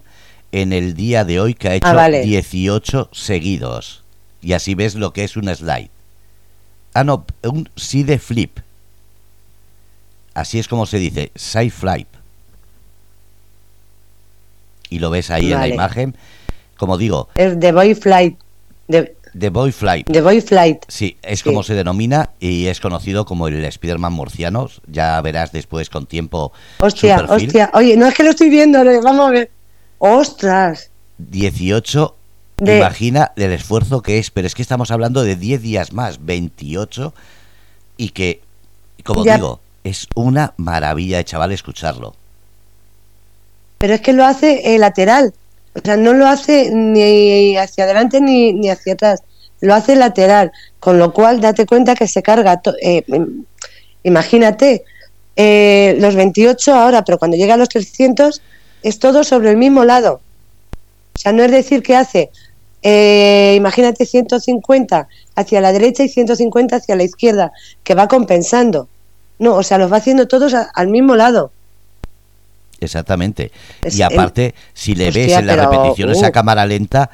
en 0.52 0.72
el 0.72 0.94
día 0.94 1.26
de 1.26 1.40
hoy 1.40 1.54
que 1.54 1.68
ha 1.68 1.76
hecho 1.76 1.88
18 1.90 3.00
ah, 3.02 3.10
seguidos. 3.12 4.04
Y 4.42 4.54
así 4.54 4.76
ves 4.76 4.96
lo 4.96 5.12
que 5.12 5.24
es 5.24 5.36
un 5.36 5.54
slide. 5.54 5.90
Ah, 6.94 7.04
no, 7.04 7.26
un 7.44 7.70
side 7.76 8.20
flip. 8.20 8.60
Así 10.36 10.60
es 10.60 10.68
como 10.68 10.86
se 10.86 11.00
dice, 11.00 11.32
side 11.34 11.72
flight. 11.72 12.08
Y 14.90 15.00
lo 15.00 15.10
ves 15.10 15.32
ahí 15.32 15.52
en 15.52 15.60
la 15.60 15.68
imagen. 15.68 16.16
Como 16.78 16.98
digo. 16.98 17.30
Es 17.36 17.60
The 17.60 17.72
Boy 17.72 17.96
Flight. 17.96 18.38
The, 18.88 19.50
Boy 19.50 19.72
Flight. 19.72 20.12
The 20.12 20.22
Boy 20.22 20.42
Flight. 20.42 20.84
Sí, 20.88 21.18
es 21.24 21.42
como 21.42 21.64
se 21.64 21.74
denomina 21.74 22.32
y 22.40 22.68
es 22.68 22.80
conocido 22.80 23.26
como 23.26 23.48
el 23.48 23.64
Spider-Man 23.64 24.14
murciano. 24.14 24.70
Ya 24.88 25.20
verás 25.22 25.54
después 25.54 25.90
con 25.90 26.06
tiempo. 26.06 26.52
Hostia, 26.80 27.26
hostia. 27.28 27.72
Oye, 27.74 27.96
no 27.98 28.08
es 28.08 28.14
que 28.14 28.24
lo 28.24 28.32
estoy 28.32 28.50
viendo, 28.50 28.84
vamos 29.02 29.30
a 29.30 29.32
ver. 29.32 29.52
Ostras. 29.98 30.92
18. 31.18 32.16
Imagina 32.60 33.32
el 33.38 33.52
esfuerzo 33.52 34.02
que 34.02 34.20
es, 34.20 34.32
pero 34.32 34.48
es 34.48 34.54
que 34.54 34.62
estamos 34.62 34.92
hablando 34.92 35.24
de 35.24 35.38
10 35.38 35.62
días 35.62 35.94
más, 35.94 36.24
28. 36.24 37.14
Y 37.98 38.10
que, 38.10 38.42
como 39.04 39.24
digo, 39.24 39.62
es 39.86 40.08
una 40.16 40.54
maravilla 40.58 41.18
de 41.18 41.26
chaval 41.26 41.52
escucharlo. 41.52 42.16
Pero 43.78 43.94
es 43.94 44.02
que 44.02 44.14
lo 44.14 44.26
hace 44.26 44.74
eh, 44.74 44.80
lateral. 44.80 45.32
O 45.76 45.80
sea, 45.84 45.96
no 45.96 46.14
lo 46.14 46.26
hace 46.26 46.72
ni 46.74 47.56
hacia 47.56 47.84
adelante 47.84 48.20
ni, 48.20 48.52
ni 48.52 48.70
hacia 48.70 48.94
atrás. 48.94 49.22
Lo 49.62 49.76
hace 49.76 49.96
lateral. 49.96 50.52
Con 50.80 50.98
lo 50.98 51.14
cual, 51.14 51.40
date 51.40 51.68
cuenta 51.68 51.94
que 51.94 52.08
se 52.08 52.24
carga. 52.24 52.62
Eh, 52.82 53.04
em, 53.08 53.46
imagínate, 54.02 54.84
eh, 55.36 55.96
los 56.00 56.16
28 56.16 56.74
ahora, 56.74 57.06
pero 57.06 57.20
cuando 57.20 57.38
llega 57.38 57.54
a 57.54 57.58
los 57.58 57.70
300 57.70 58.42
es 58.82 58.98
todo 58.98 59.24
sobre 59.24 59.52
el 59.52 59.58
mismo 59.58 59.86
lado. 59.86 60.20
O 61.14 61.20
sea, 61.20 61.32
no 61.32 61.44
es 61.44 61.52
decir 61.52 61.84
que 61.84 61.96
hace, 61.96 62.32
imagínate 63.56 64.06
150 64.06 65.08
hacia 65.36 65.62
la 65.62 65.72
derecha 65.72 66.04
y 66.04 66.10
150 66.10 66.76
hacia 66.76 66.96
la 66.96 67.04
izquierda, 67.04 67.52
que 67.84 67.96
va 67.96 68.08
compensando. 68.08 68.90
No, 69.40 69.56
o 69.56 69.64
sea, 69.64 69.78
los 69.78 69.92
va 69.92 69.98
haciendo 69.98 70.28
todos 70.28 70.54
al 70.54 70.88
mismo 70.88 71.16
lado. 71.16 71.52
Exactamente. 72.80 73.52
y 73.84 74.02
aparte, 74.02 74.54
si 74.74 74.96
le 74.96 75.12
ves 75.12 75.34
en 75.34 75.48
la 75.48 75.56
repetición 75.56 76.12
esa 76.12 76.30
uh. 76.30 76.32
cámara 76.32 76.66
lenta, 76.66 77.10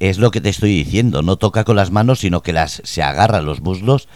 es 0.00 0.18
lo 0.18 0.30
que 0.30 0.40
te 0.40 0.48
estoy 0.48 0.70
diciendo, 0.70 1.22
no 1.22 1.36
toca 1.36 1.64
con 1.64 1.76
las 1.76 1.90
manos, 1.90 2.20
sino 2.20 2.42
que 2.42 2.52
las 2.52 2.82
se 2.84 3.02
agarra 3.02 3.40
los 3.40 3.60
muslos. 3.60 4.08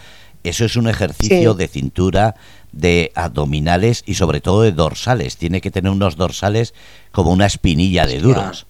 Eso 0.43 0.65
es 0.65 0.75
un 0.75 0.87
ejercicio 0.87 1.53
de 1.53 1.67
cintura, 1.67 2.35
de 2.71 3.11
abdominales 3.13 4.03
y 4.05 4.15
sobre 4.15 4.41
todo 4.41 4.63
de 4.63 4.71
dorsales. 4.71 5.37
Tiene 5.37 5.61
que 5.61 5.69
tener 5.69 5.91
unos 5.91 6.15
dorsales 6.15 6.73
como 7.11 7.31
una 7.31 7.45
espinilla 7.45 8.07
de 8.07 8.19
duros. 8.19 8.65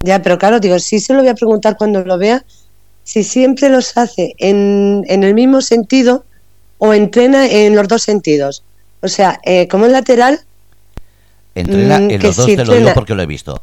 Ya, 0.00 0.22
pero 0.22 0.38
claro, 0.38 0.58
digo, 0.58 0.78
sí 0.78 1.00
se 1.00 1.12
lo 1.12 1.20
voy 1.20 1.28
a 1.28 1.34
preguntar 1.34 1.76
cuando 1.76 2.02
lo 2.02 2.16
vea, 2.18 2.44
si 3.04 3.24
siempre 3.24 3.68
los 3.68 3.96
hace 3.96 4.34
en, 4.38 5.04
en 5.08 5.22
el 5.22 5.34
mismo 5.34 5.60
sentido 5.60 6.24
o 6.84 6.92
entrena 6.92 7.46
en 7.46 7.76
los 7.76 7.86
dos 7.86 8.02
sentidos. 8.02 8.64
O 9.02 9.08
sea, 9.08 9.40
eh, 9.44 9.68
como 9.68 9.86
es 9.86 9.92
lateral... 9.92 10.40
Entrena 11.54 12.00
mm, 12.00 12.10
en 12.10 12.22
los 12.22 12.34
dos, 12.34 12.46
te 12.46 12.64
lo 12.64 12.74
digo 12.74 12.90
porque 12.92 13.14
lo 13.14 13.22
he 13.22 13.26
visto. 13.26 13.62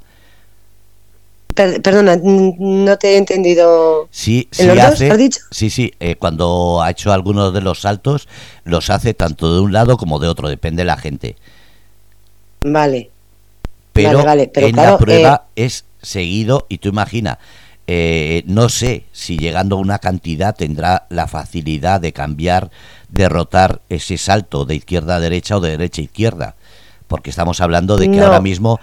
perdona, 1.53 2.17
no 2.23 2.97
te 2.97 3.15
he 3.15 3.17
entendido. 3.17 4.07
Sí, 4.09 4.47
sí 4.51 4.65
los 4.65 4.79
hace, 4.79 5.17
dicho? 5.17 5.41
Sí, 5.51 5.69
sí, 5.69 5.91
eh, 5.99 6.15
cuando 6.15 6.81
ha 6.81 6.91
hecho 6.91 7.11
algunos 7.11 7.53
de 7.53 7.59
los 7.59 7.81
saltos, 7.81 8.29
los 8.63 8.89
hace 8.89 9.13
tanto 9.13 9.53
de 9.53 9.59
un 9.59 9.73
lado 9.73 9.97
como 9.97 10.19
de 10.19 10.29
otro, 10.29 10.47
depende 10.47 10.83
de 10.83 10.85
la 10.85 10.95
gente. 10.95 11.35
Vale. 12.61 13.09
Pero, 13.91 14.23
en 14.25 14.75
la 14.77 14.97
prueba 14.97 15.47
eh, 15.57 15.65
es 15.65 15.83
seguido 16.01 16.67
y 16.69 16.77
tú 16.77 16.87
imagina, 16.87 17.37
eh, 17.91 18.43
no 18.45 18.69
sé 18.69 19.05
si 19.11 19.39
llegando 19.39 19.75
a 19.75 19.79
una 19.79 19.97
cantidad 19.97 20.55
tendrá 20.55 21.07
la 21.09 21.27
facilidad 21.27 21.99
de 21.99 22.13
cambiar, 22.13 22.69
derrotar 23.09 23.81
ese 23.89 24.17
salto 24.17 24.65
de 24.65 24.75
izquierda 24.75 25.15
a 25.15 25.19
derecha 25.19 25.57
o 25.57 25.59
de 25.59 25.71
derecha 25.71 26.01
a 26.01 26.05
izquierda, 26.05 26.55
porque 27.07 27.29
estamos 27.29 27.61
hablando 27.61 27.97
de 27.97 28.11
que 28.11 28.21
ahora 28.21 28.41
mismo 28.41 28.79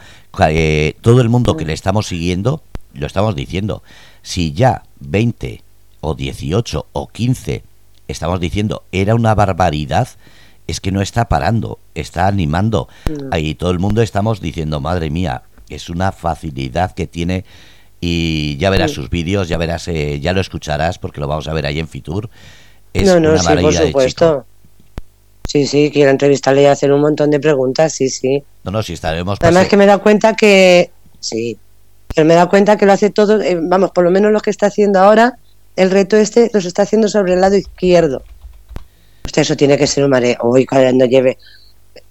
eh, 0.49 0.97
todo 1.01 1.21
el 1.21 1.29
mundo 1.29 1.57
que 1.57 1.65
le 1.65 1.73
estamos 1.73 2.07
siguiendo, 2.07 2.63
lo 2.93 3.07
estamos 3.07 3.35
diciendo, 3.35 3.83
si 4.23 4.53
ya 4.53 4.83
20 5.01 5.63
o 6.01 6.15
18 6.15 6.87
o 6.93 7.09
15 7.09 7.63
estamos 8.09 8.41
diciendo 8.41 8.83
era 8.93 9.15
una 9.15 9.35
barbaridad, 9.35 10.09
es 10.67 10.81
que 10.81 10.91
no 10.91 11.01
está 11.01 11.29
parando, 11.29 11.79
está 11.95 12.27
animando. 12.27 12.89
Ahí 13.31 13.55
todo 13.55 13.71
el 13.71 13.79
mundo 13.79 14.03
estamos 14.03 14.41
diciendo, 14.41 14.81
madre 14.81 15.11
mía, 15.11 15.43
es 15.69 15.89
una 15.89 16.13
facilidad 16.13 16.93
que 16.93 17.07
tiene 17.07 17.45
y 18.01 18.57
ya 18.57 18.71
verás 18.71 18.91
sus 18.91 19.11
vídeos, 19.11 19.49
ya 19.49 19.59
verás, 19.59 19.89
eh, 19.89 20.21
ya 20.21 20.33
lo 20.33 20.41
escucharás 20.41 20.99
porque 20.99 21.21
lo 21.21 21.29
vamos 21.29 21.49
a 21.49 21.53
ver 21.53 21.67
ahí 21.67 21.79
en 21.79 21.89
Fitur. 21.89 22.29
Es 22.99 23.07
no, 23.07 23.21
no, 23.21 23.39
sí, 23.39 23.55
por 23.61 23.75
supuesto. 23.75 24.45
Sí, 25.47 25.67
sí, 25.67 25.91
quiero 25.93 26.11
entrevistarle 26.11 26.63
y 26.63 26.67
hacer 26.67 26.93
un 26.93 27.01
montón 27.01 27.31
de 27.31 27.39
preguntas, 27.39 27.93
sí, 27.93 28.09
sí. 28.09 28.43
No, 28.65 28.73
no, 28.73 28.83
sí 28.83 28.95
estaremos. 28.95 29.39
Además 29.41 29.69
que 29.69 29.77
me 29.77 29.85
he 29.85 29.87
dado 29.87 30.03
cuenta 30.03 30.35
que, 30.35 30.91
sí, 31.21 31.57
pero 32.15 32.27
me 32.27 32.35
he 32.35 32.37
dado 32.37 32.49
cuenta 32.49 32.77
que 32.77 32.87
lo 32.87 32.93
hace 32.93 33.11
todo, 33.11 33.41
eh, 33.41 33.59
vamos, 33.61 33.93
por 33.93 34.05
lo 34.05 34.11
menos 34.11 34.33
lo 34.33 34.41
que 34.41 34.51
está 34.51 34.67
haciendo 34.67 34.99
ahora, 34.99 35.39
el 35.77 35.91
reto 35.91 36.17
este 36.17 36.51
los 36.53 36.65
está 36.65 36.83
haciendo 36.83 37.09
sobre 37.09 37.35
el 37.35 37.41
lado 37.41 37.57
izquierdo. 37.57 38.23
Usted 39.25 39.43
eso 39.43 39.57
tiene 39.57 39.79
que 39.79 39.87
ser 39.87 40.05
un 40.05 40.11
mareo. 40.11 40.39
Uy, 40.43 40.67
cuando 40.67 41.05
lleve 41.05 41.39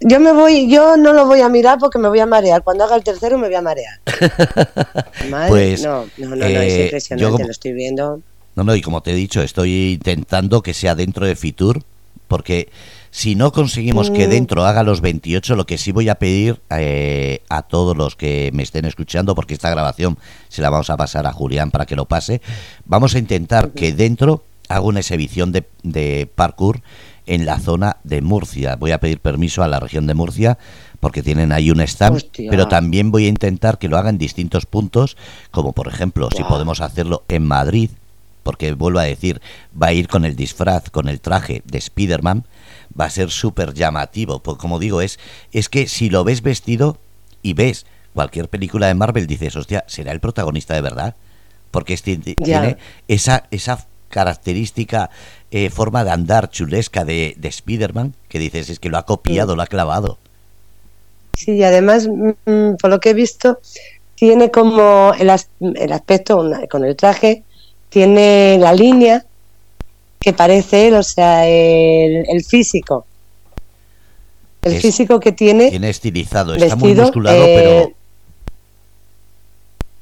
yo 0.00 0.20
me 0.20 0.32
voy, 0.32 0.70
yo 0.70 0.96
no 0.96 1.12
lo 1.12 1.26
voy 1.26 1.40
a 1.40 1.48
mirar 1.48 1.78
porque 1.78 1.98
me 1.98 2.08
voy 2.08 2.20
a 2.20 2.26
marear. 2.26 2.62
Cuando 2.62 2.84
haga 2.84 2.96
el 2.96 3.04
tercero 3.04 3.38
me 3.38 3.46
voy 3.46 3.56
a 3.56 3.62
marear. 3.62 4.00
pues, 5.48 5.82
no, 5.82 6.06
no, 6.18 6.36
no, 6.36 6.44
es 6.44 6.72
eh, 6.72 6.84
impresionante, 6.84 7.44
lo 7.44 7.50
estoy 7.50 7.72
viendo. 7.72 8.20
No, 8.56 8.64
no, 8.64 8.74
y 8.74 8.80
como 8.80 9.02
te 9.02 9.12
he 9.12 9.14
dicho, 9.14 9.42
estoy 9.42 9.92
intentando 9.92 10.62
que 10.62 10.74
sea 10.74 10.94
dentro 10.94 11.26
de 11.26 11.36
Fitur, 11.36 11.82
porque 12.26 12.70
si 13.10 13.34
no 13.34 13.52
conseguimos 13.52 14.10
que 14.10 14.26
mm. 14.26 14.30
dentro 14.30 14.64
haga 14.64 14.82
los 14.82 15.00
28, 15.00 15.56
lo 15.56 15.66
que 15.66 15.78
sí 15.78 15.92
voy 15.92 16.08
a 16.08 16.16
pedir 16.16 16.60
eh, 16.70 17.42
a 17.48 17.62
todos 17.62 17.96
los 17.96 18.16
que 18.16 18.50
me 18.52 18.62
estén 18.62 18.84
escuchando, 18.84 19.34
porque 19.34 19.54
esta 19.54 19.70
grabación 19.70 20.18
se 20.48 20.62
la 20.62 20.70
vamos 20.70 20.90
a 20.90 20.96
pasar 20.96 21.26
a 21.26 21.32
Julián 21.32 21.70
para 21.70 21.86
que 21.86 21.96
lo 21.96 22.06
pase, 22.06 22.40
vamos 22.86 23.14
a 23.14 23.18
intentar 23.18 23.70
que 23.70 23.92
dentro 23.92 24.42
haga 24.68 24.80
una 24.80 25.00
exhibición 25.00 25.52
de, 25.52 25.64
de 25.82 26.28
parkour 26.34 26.80
en 27.26 27.44
la 27.44 27.58
zona 27.58 27.98
de 28.04 28.22
Murcia. 28.22 28.76
Voy 28.76 28.92
a 28.92 29.00
pedir 29.00 29.20
permiso 29.20 29.62
a 29.62 29.68
la 29.68 29.80
región 29.80 30.06
de 30.06 30.14
Murcia 30.14 30.58
porque 31.00 31.22
tienen 31.22 31.52
ahí 31.52 31.70
un 31.70 31.80
stand, 31.80 32.24
pero 32.50 32.68
también 32.68 33.10
voy 33.10 33.26
a 33.26 33.28
intentar 33.28 33.78
que 33.78 33.88
lo 33.88 33.98
hagan 33.98 34.14
en 34.14 34.18
distintos 34.18 34.66
puntos, 34.66 35.16
como 35.50 35.72
por 35.72 35.88
ejemplo, 35.88 36.28
si 36.34 36.42
podemos 36.44 36.80
hacerlo 36.80 37.24
en 37.28 37.44
Madrid, 37.44 37.90
porque 38.46 38.72
vuelvo 38.74 39.00
a 39.00 39.02
decir, 39.02 39.42
va 39.74 39.88
a 39.88 39.92
ir 39.92 40.06
con 40.06 40.24
el 40.24 40.36
disfraz, 40.36 40.88
con 40.90 41.08
el 41.08 41.20
traje 41.20 41.62
de 41.64 41.78
Spider-Man, 41.78 42.44
va 42.98 43.06
a 43.06 43.10
ser 43.10 43.32
súper 43.32 43.74
llamativo, 43.74 44.38
porque 44.38 44.60
como 44.60 44.78
digo, 44.78 45.00
es, 45.00 45.18
es 45.50 45.68
que 45.68 45.88
si 45.88 46.10
lo 46.10 46.22
ves 46.22 46.42
vestido 46.42 46.96
y 47.42 47.54
ves 47.54 47.86
cualquier 48.14 48.48
película 48.48 48.86
de 48.86 48.94
Marvel, 48.94 49.26
dices, 49.26 49.56
hostia, 49.56 49.82
¿será 49.88 50.12
el 50.12 50.20
protagonista 50.20 50.74
de 50.74 50.80
verdad? 50.80 51.16
Porque 51.72 51.94
este, 51.94 52.18
tiene 52.18 52.76
esa, 53.08 53.48
esa 53.50 53.84
característica 54.10 55.10
eh, 55.50 55.68
forma 55.68 56.04
de 56.04 56.12
andar 56.12 56.48
chulesca 56.48 57.04
de, 57.04 57.34
de 57.36 57.48
Spider-Man, 57.48 58.14
que 58.28 58.38
dices, 58.38 58.70
es 58.70 58.78
que 58.78 58.90
lo 58.90 58.98
ha 58.98 59.06
copiado, 59.06 59.56
lo 59.56 59.62
ha 59.62 59.66
clavado. 59.66 60.18
Sí, 61.36 61.54
y 61.54 61.64
además, 61.64 62.06
mm, 62.06 62.76
por 62.80 62.90
lo 62.90 63.00
que 63.00 63.10
he 63.10 63.14
visto, 63.14 63.58
tiene 64.14 64.52
como 64.52 65.14
el, 65.18 65.32
el 65.60 65.92
aspecto, 65.92 66.48
con 66.70 66.84
el 66.84 66.94
traje, 66.94 67.42
tiene 67.96 68.58
la 68.60 68.74
línea 68.74 69.24
que 70.20 70.34
parece 70.34 70.88
él, 70.88 70.96
o 70.96 71.02
sea, 71.02 71.48
el, 71.48 72.44
físico. 72.46 73.06
El 74.60 74.78
físico 74.82 75.18
que 75.18 75.32
tiene. 75.32 75.70
Tiene 75.70 75.88
estilizado, 75.88 76.54
está 76.54 76.76
muy 76.76 76.94
musculado, 76.94 77.42
eh, 77.42 77.54
pero. 77.56 77.92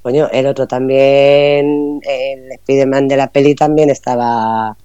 Coño, 0.02 0.28
el 0.33 0.46
otro 0.48 0.66
también, 0.66 2.00
el 2.02 2.50
Spider-Man 2.50 3.07
de 3.07 3.16
la 3.16 3.28
peli 3.28 3.54
también 3.54 3.90
estaba 3.90 4.76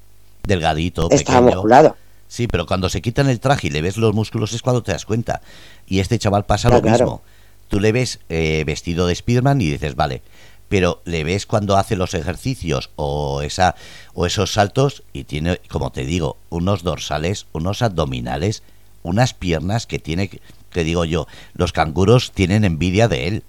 delgadito, 0.43 1.09
Está 1.09 1.41
musculado. 1.41 1.97
Sí, 2.27 2.45
pero 2.45 2.67
cuando 2.67 2.89
se 2.89 3.01
quitan 3.01 3.27
el 3.27 3.39
traje 3.39 3.67
y 3.67 3.69
le 3.71 3.81
ves 3.81 3.97
los 3.97 4.13
músculos 4.13 4.53
es 4.53 4.61
cuando 4.61 4.83
te 4.83 4.91
das 4.91 5.05
cuenta. 5.05 5.41
Y 5.87 5.99
este 5.99 6.19
chaval 6.19 6.45
pasa 6.45 6.69
lo 6.69 6.79
mismo. 6.79 7.23
Tú 7.69 7.79
le 7.79 7.91
ves 7.91 8.19
eh, 8.29 8.63
vestido 8.67 9.07
de 9.07 9.15
Spiderman 9.15 9.59
y 9.61 9.71
dices, 9.71 9.95
vale, 9.95 10.21
pero 10.69 11.01
le 11.05 11.23
ves 11.23 11.45
cuando 11.45 11.75
hace 11.75 11.95
los 11.95 12.13
ejercicios 12.13 12.91
o 12.95 13.41
esa 13.41 13.75
o 14.13 14.25
esos 14.25 14.53
saltos 14.53 15.03
y 15.11 15.25
tiene, 15.25 15.59
como 15.69 15.91
te 15.91 16.05
digo, 16.05 16.37
unos 16.49 16.83
dorsales, 16.83 17.47
unos 17.51 17.81
abdominales, 17.81 18.63
unas 19.03 19.33
piernas 19.33 19.87
que 19.87 19.99
tiene, 19.99 20.29
que 20.71 20.83
digo 20.83 21.05
yo, 21.05 21.27
los 21.53 21.73
canguros 21.73 22.31
tienen 22.31 22.63
envidia 22.63 23.07
de 23.07 23.27
él. 23.27 23.43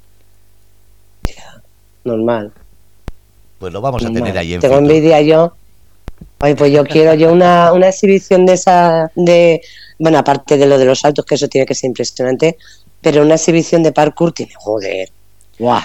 Normal. 2.04 2.52
Pues 3.58 3.72
lo 3.72 3.80
vamos 3.80 4.04
a 4.04 4.10
tener 4.10 4.36
ahí 4.38 4.54
en 4.54 4.60
Tengo 4.60 4.78
envidia 4.78 5.20
yo 5.20 5.54
Ay, 6.38 6.54
pues 6.54 6.72
yo 6.72 6.84
quiero 6.84 7.14
yo 7.14 7.32
una, 7.32 7.72
una 7.72 7.88
exhibición 7.88 8.46
de 8.46 8.54
esa, 8.54 9.10
de, 9.14 9.60
bueno, 9.98 10.18
aparte 10.18 10.56
de 10.56 10.66
lo 10.66 10.78
de 10.78 10.86
los 10.86 11.00
saltos, 11.00 11.24
que 11.24 11.34
eso 11.34 11.48
tiene 11.48 11.66
que 11.66 11.74
ser 11.74 11.88
impresionante, 11.88 12.56
pero 13.00 13.22
una 13.22 13.34
exhibición 13.34 13.82
de 13.82 13.92
parkour 13.92 14.32
tiene, 14.32 14.52
joder, 14.56 15.10
guau. 15.58 15.82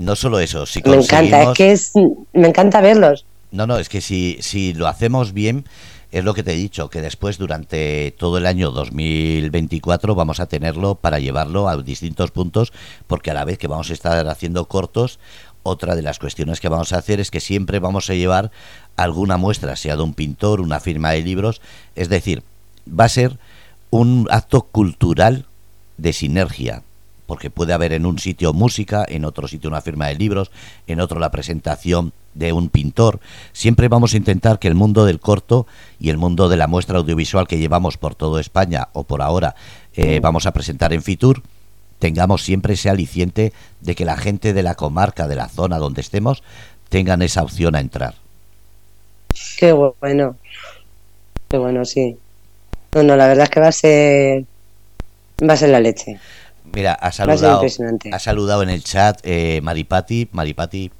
No 0.00 0.16
solo 0.16 0.40
eso, 0.40 0.64
si 0.64 0.80
Me 0.86 0.96
encanta, 0.96 1.42
es 1.42 1.48
que 1.58 1.72
es, 1.72 1.92
me 2.32 2.48
encanta 2.48 2.80
verlos. 2.80 3.26
No, 3.50 3.66
no, 3.66 3.76
es 3.76 3.90
que 3.90 4.00
si, 4.00 4.38
si 4.40 4.72
lo 4.72 4.88
hacemos 4.88 5.34
bien, 5.34 5.66
es 6.10 6.24
lo 6.24 6.32
que 6.32 6.42
te 6.42 6.54
he 6.54 6.56
dicho, 6.56 6.88
que 6.88 7.02
después 7.02 7.36
durante 7.36 8.10
todo 8.12 8.38
el 8.38 8.46
año 8.46 8.70
2024 8.70 10.14
vamos 10.14 10.40
a 10.40 10.46
tenerlo 10.46 10.94
para 10.94 11.18
llevarlo 11.18 11.68
a 11.68 11.76
distintos 11.76 12.30
puntos, 12.30 12.72
porque 13.06 13.30
a 13.30 13.34
la 13.34 13.44
vez 13.44 13.58
que 13.58 13.68
vamos 13.68 13.90
a 13.90 13.92
estar 13.92 14.26
haciendo 14.26 14.64
cortos, 14.68 15.18
otra 15.64 15.94
de 15.94 16.00
las 16.00 16.18
cuestiones 16.18 16.60
que 16.60 16.70
vamos 16.70 16.94
a 16.94 16.96
hacer 16.96 17.20
es 17.20 17.30
que 17.30 17.40
siempre 17.40 17.78
vamos 17.78 18.08
a 18.08 18.14
llevar 18.14 18.50
alguna 18.96 19.36
muestra, 19.36 19.76
sea 19.76 19.96
de 19.96 20.02
un 20.02 20.14
pintor, 20.14 20.62
una 20.62 20.80
firma 20.80 21.10
de 21.10 21.20
libros, 21.20 21.60
es 21.94 22.08
decir, 22.08 22.42
va 22.88 23.04
a 23.04 23.10
ser 23.10 23.38
un 23.90 24.28
acto 24.30 24.62
cultural 24.62 25.44
de 25.98 26.14
sinergia, 26.14 26.84
porque 27.30 27.48
puede 27.48 27.72
haber 27.72 27.92
en 27.92 28.06
un 28.06 28.18
sitio 28.18 28.52
música, 28.52 29.04
en 29.06 29.24
otro 29.24 29.46
sitio 29.46 29.70
una 29.70 29.80
firma 29.80 30.08
de 30.08 30.16
libros, 30.16 30.50
en 30.88 30.98
otro 30.98 31.20
la 31.20 31.30
presentación 31.30 32.12
de 32.34 32.52
un 32.52 32.70
pintor. 32.70 33.20
Siempre 33.52 33.86
vamos 33.86 34.14
a 34.14 34.16
intentar 34.16 34.58
que 34.58 34.66
el 34.66 34.74
mundo 34.74 35.04
del 35.04 35.20
corto 35.20 35.68
y 36.00 36.10
el 36.10 36.16
mundo 36.16 36.48
de 36.48 36.56
la 36.56 36.66
muestra 36.66 36.98
audiovisual 36.98 37.46
que 37.46 37.58
llevamos 37.58 37.98
por 37.98 38.16
toda 38.16 38.40
España 38.40 38.88
o 38.94 39.04
por 39.04 39.22
ahora 39.22 39.54
eh, 39.94 40.18
vamos 40.20 40.46
a 40.46 40.52
presentar 40.52 40.92
en 40.92 41.04
Fitur, 41.04 41.44
tengamos 42.00 42.42
siempre 42.42 42.74
ese 42.74 42.90
aliciente 42.90 43.52
de 43.80 43.94
que 43.94 44.04
la 44.04 44.16
gente 44.16 44.52
de 44.52 44.64
la 44.64 44.74
comarca, 44.74 45.28
de 45.28 45.36
la 45.36 45.48
zona 45.48 45.78
donde 45.78 46.00
estemos, 46.00 46.42
tengan 46.88 47.22
esa 47.22 47.44
opción 47.44 47.76
a 47.76 47.80
entrar. 47.80 48.16
Qué 49.56 49.70
bueno. 49.70 50.34
Qué 51.48 51.58
bueno, 51.58 51.84
sí. 51.84 52.18
No, 52.92 53.04
no, 53.04 53.14
la 53.14 53.28
verdad 53.28 53.44
es 53.44 53.50
que 53.50 53.60
va 53.60 53.68
a 53.68 53.72
ser. 53.72 54.44
Va 55.48 55.54
a 55.54 55.56
ser 55.56 55.68
la 55.68 55.78
leche. 55.78 56.18
Mira, 56.72 56.92
ha 56.94 57.10
saludado, 57.12 57.62
ha 58.12 58.18
saludado 58.18 58.62
en 58.62 58.70
el 58.70 58.84
chat 58.84 59.18
eh, 59.24 59.60
Maripati. 59.62 60.28
Maripati, 60.32 60.90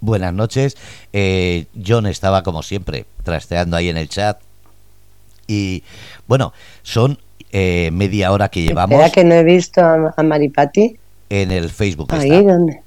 buenas 0.00 0.34
noches. 0.34 0.76
Eh, 1.12 1.66
John 1.86 2.06
estaba 2.06 2.42
como 2.42 2.62
siempre 2.62 3.06
trasteando 3.22 3.76
ahí 3.76 3.88
en 3.88 3.96
el 3.96 4.08
chat. 4.08 4.38
Y 5.46 5.82
bueno, 6.26 6.52
son 6.82 7.18
eh, 7.52 7.90
media 7.92 8.32
hora 8.32 8.50
que 8.50 8.62
llevamos. 8.62 8.92
Espera 8.92 9.10
que 9.10 9.24
no 9.24 9.34
he 9.34 9.44
visto 9.44 9.80
a, 9.80 10.14
a 10.16 10.22
Maripati. 10.22 10.96
En 11.30 11.50
el 11.50 11.70
Facebook. 11.70 12.08
Ahí 12.12 12.30
está. 12.30 12.42
donde. 12.42 12.82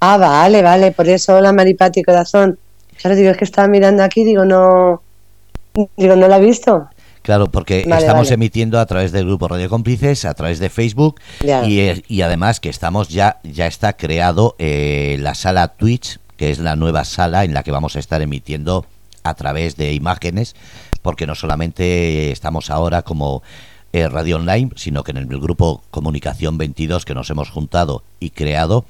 Ah, 0.00 0.18
vale, 0.18 0.62
vale, 0.62 0.92
por 0.92 1.08
eso 1.08 1.36
hola 1.36 1.52
Maripati 1.52 2.02
Corazón. 2.02 2.58
Claro, 3.00 3.16
digo, 3.16 3.30
es 3.30 3.36
que 3.36 3.44
estaba 3.44 3.68
mirando 3.68 4.02
aquí, 4.02 4.24
digo, 4.24 4.44
no. 4.44 5.02
Digo, 5.96 6.16
no 6.16 6.28
la 6.28 6.38
he 6.38 6.40
visto. 6.40 6.88
Claro, 7.26 7.50
porque 7.50 7.82
Vale, 7.88 8.02
estamos 8.02 8.28
vale. 8.28 8.34
emitiendo 8.34 8.78
a 8.78 8.86
través 8.86 9.10
del 9.10 9.26
grupo 9.26 9.48
Radio 9.48 9.68
Cómplices, 9.68 10.24
a 10.24 10.34
través 10.34 10.60
de 10.60 10.70
Facebook 10.70 11.20
y, 11.42 11.80
y 12.06 12.22
además 12.22 12.60
que 12.60 12.68
estamos 12.68 13.08
ya 13.08 13.40
ya 13.42 13.66
está 13.66 13.94
creado 13.94 14.54
eh, 14.60 15.16
la 15.18 15.34
sala 15.34 15.66
Twitch, 15.66 16.20
que 16.36 16.52
es 16.52 16.60
la 16.60 16.76
nueva 16.76 17.04
sala 17.04 17.42
en 17.42 17.52
la 17.52 17.64
que 17.64 17.72
vamos 17.72 17.96
a 17.96 17.98
estar 17.98 18.22
emitiendo 18.22 18.86
a 19.24 19.34
través 19.34 19.76
de 19.76 19.92
imágenes, 19.92 20.54
porque 21.02 21.26
no 21.26 21.34
solamente 21.34 22.30
estamos 22.30 22.70
ahora 22.70 23.02
como 23.02 23.42
eh, 23.92 24.08
radio 24.08 24.36
online, 24.36 24.70
sino 24.76 25.02
que 25.02 25.10
en 25.10 25.16
el 25.16 25.26
grupo 25.26 25.82
Comunicación 25.90 26.58
22 26.58 27.04
que 27.04 27.14
nos 27.14 27.28
hemos 27.30 27.50
juntado 27.50 28.04
y 28.20 28.30
creado, 28.30 28.84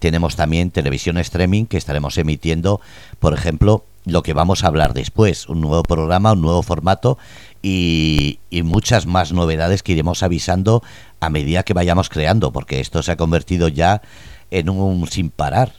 tenemos 0.00 0.34
también 0.34 0.72
televisión 0.72 1.16
streaming 1.18 1.66
que 1.66 1.76
estaremos 1.76 2.18
emitiendo, 2.18 2.80
por 3.20 3.34
ejemplo, 3.34 3.84
lo 4.08 4.22
que 4.22 4.32
vamos 4.32 4.64
a 4.64 4.68
hablar 4.68 4.94
después, 4.94 5.48
un 5.48 5.60
nuevo 5.60 5.82
programa, 5.82 6.32
un 6.32 6.40
nuevo 6.40 6.62
formato 6.62 7.18
y, 7.62 8.38
muchas 8.64 9.06
más 9.06 9.32
novedades 9.32 9.82
que 9.82 9.92
iremos 9.92 10.22
avisando 10.22 10.82
a 11.20 11.30
medida 11.30 11.62
que 11.62 11.74
vayamos 11.74 12.08
creando, 12.08 12.52
porque 12.52 12.80
esto 12.80 13.02
se 13.02 13.12
ha 13.12 13.16
convertido 13.16 13.68
ya 13.68 14.02
en 14.50 14.68
un 14.68 15.06
sin 15.08 15.30
parar. 15.30 15.72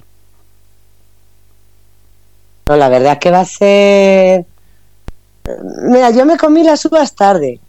No, 2.67 2.75
la 2.75 2.89
verdad 2.89 3.13
es 3.13 3.19
que 3.19 3.31
va 3.31 3.39
a 3.41 3.45
ser. 3.45 4.45
Mira, 5.83 6.11
yo 6.11 6.25
me 6.25 6.37
comí 6.37 6.63
las 6.63 6.85
uvas 6.85 7.15
tarde. 7.15 7.59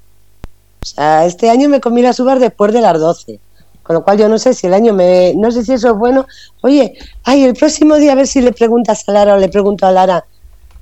O 0.83 0.87
sea, 0.87 1.25
este 1.27 1.51
año 1.51 1.69
me 1.69 1.81
comí 1.81 2.03
las 2.03 2.21
uvas 2.21 2.41
después 2.41 2.73
de 2.73 2.81
las 2.81 2.99
12. 2.99 3.39
Con 3.83 3.95
lo 3.95 4.05
cual 4.05 4.19
yo 4.19 4.29
no 4.29 4.39
sé 4.39 4.55
si 4.55 4.67
el 4.67 4.75
año 4.75 4.93
me... 4.93 5.35
No 5.35 5.51
sé 5.51 5.65
si 5.65 5.73
eso 5.73 5.89
es 5.89 5.97
bueno. 5.97 6.27
Oye, 6.63 6.99
ay, 7.25 7.45
el 7.45 7.55
próximo 7.55 7.97
día 7.97 8.13
a 8.13 8.15
ver 8.15 8.27
si 8.27 8.41
le 8.41 8.53
preguntas 8.53 9.05
a 9.09 9.13
Lara 9.13 9.35
o 9.35 9.39
le 9.39 9.49
pregunto 9.49 9.87
a 9.87 9.93
Lara 9.93 10.25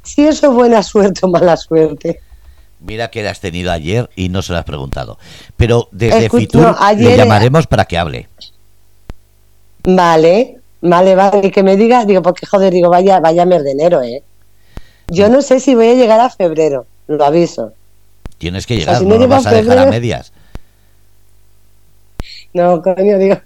si 0.03 0.27
eso 0.27 0.49
es 0.49 0.53
buena 0.53 0.83
suerte 0.83 1.21
o 1.23 1.29
mala 1.29 1.57
suerte. 1.57 2.21
Mira 2.81 3.11
que 3.11 3.23
la 3.23 3.31
has 3.31 3.41
tenido 3.41 3.73
ayer 3.73 4.09
y 4.15 4.29
no 4.29 4.41
se 4.43 4.53
lo 4.53 4.59
has 4.59 4.65
preguntado. 4.65 5.19
Pero 5.57 5.89
desde 5.91 6.29
Escu- 6.31 6.39
Fitur 6.39 6.77
ayer- 6.79 7.05
le 7.11 7.17
llamaremos 7.17 7.67
para 7.67 7.85
que 7.87 7.99
hable. 7.99 8.29
Vale, 9.85 10.59
vale, 10.81 11.15
vale, 11.15 11.51
que 11.51 11.63
me 11.63 11.77
diga, 11.77 12.05
digo, 12.05 12.23
porque 12.23 12.47
joder, 12.47 12.73
digo, 12.73 12.89
vaya, 12.91 13.21
vaya 13.21 13.45
mes 13.47 13.65
de 13.65 13.73
enero, 13.73 14.03
¿eh? 14.03 14.23
Yo 15.09 15.29
no 15.29 15.41
sé 15.43 15.59
si 15.61 15.75
voy 15.75 15.89
a 15.89 15.95
llegar 15.95 16.21
a 16.21 16.31
febrero, 16.31 16.87
lo 17.07 17.25
aviso. 17.25 17.73
Tienes 18.37 18.67
que 18.67 18.75
sea, 18.77 18.81
llegar, 18.85 18.99
si 18.99 19.05
no 19.05 19.11
no 19.11 19.15
lo 19.17 19.21
llega 19.23 19.37
vas 19.37 19.47
a 19.47 19.51
dejar 19.51 19.67
a 19.79 19.83
febrero- 19.83 19.91
medias. 19.91 20.33
No, 22.53 22.83
coño, 22.83 23.19
digo, 23.19 23.37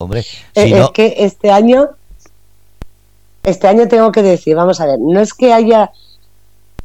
Hombre, 0.00 0.20
Eh, 0.20 0.24
si 0.54 0.72
es 0.72 0.78
no, 0.78 0.92
que 0.92 1.14
este 1.18 1.50
año, 1.50 1.88
este 3.42 3.66
año 3.66 3.88
tengo 3.88 4.12
que 4.12 4.22
decir, 4.22 4.54
vamos 4.54 4.80
a 4.80 4.86
ver, 4.86 4.98
no 5.00 5.20
es 5.20 5.34
que 5.34 5.52
haya, 5.52 5.90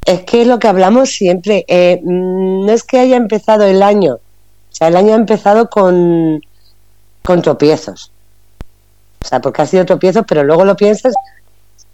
es 0.05 0.23
que 0.23 0.41
es 0.41 0.47
lo 0.47 0.59
que 0.59 0.67
hablamos 0.67 1.09
siempre, 1.11 1.65
eh, 1.67 2.01
mm, 2.03 2.65
no 2.65 2.71
es 2.71 2.83
que 2.83 2.99
haya 2.99 3.17
empezado 3.17 3.63
el 3.65 3.81
año, 3.83 4.15
o 4.15 4.75
sea, 4.75 4.87
el 4.89 4.95
año 4.95 5.13
ha 5.13 5.17
empezado 5.17 5.69
con, 5.69 6.41
con 7.23 7.41
tropiezos, 7.41 8.11
o 9.21 9.25
sea, 9.25 9.39
porque 9.39 9.61
ha 9.61 9.65
sido 9.65 9.85
tropiezos, 9.85 10.25
pero 10.27 10.43
luego 10.43 10.65
lo 10.65 10.75
piensas, 10.75 11.13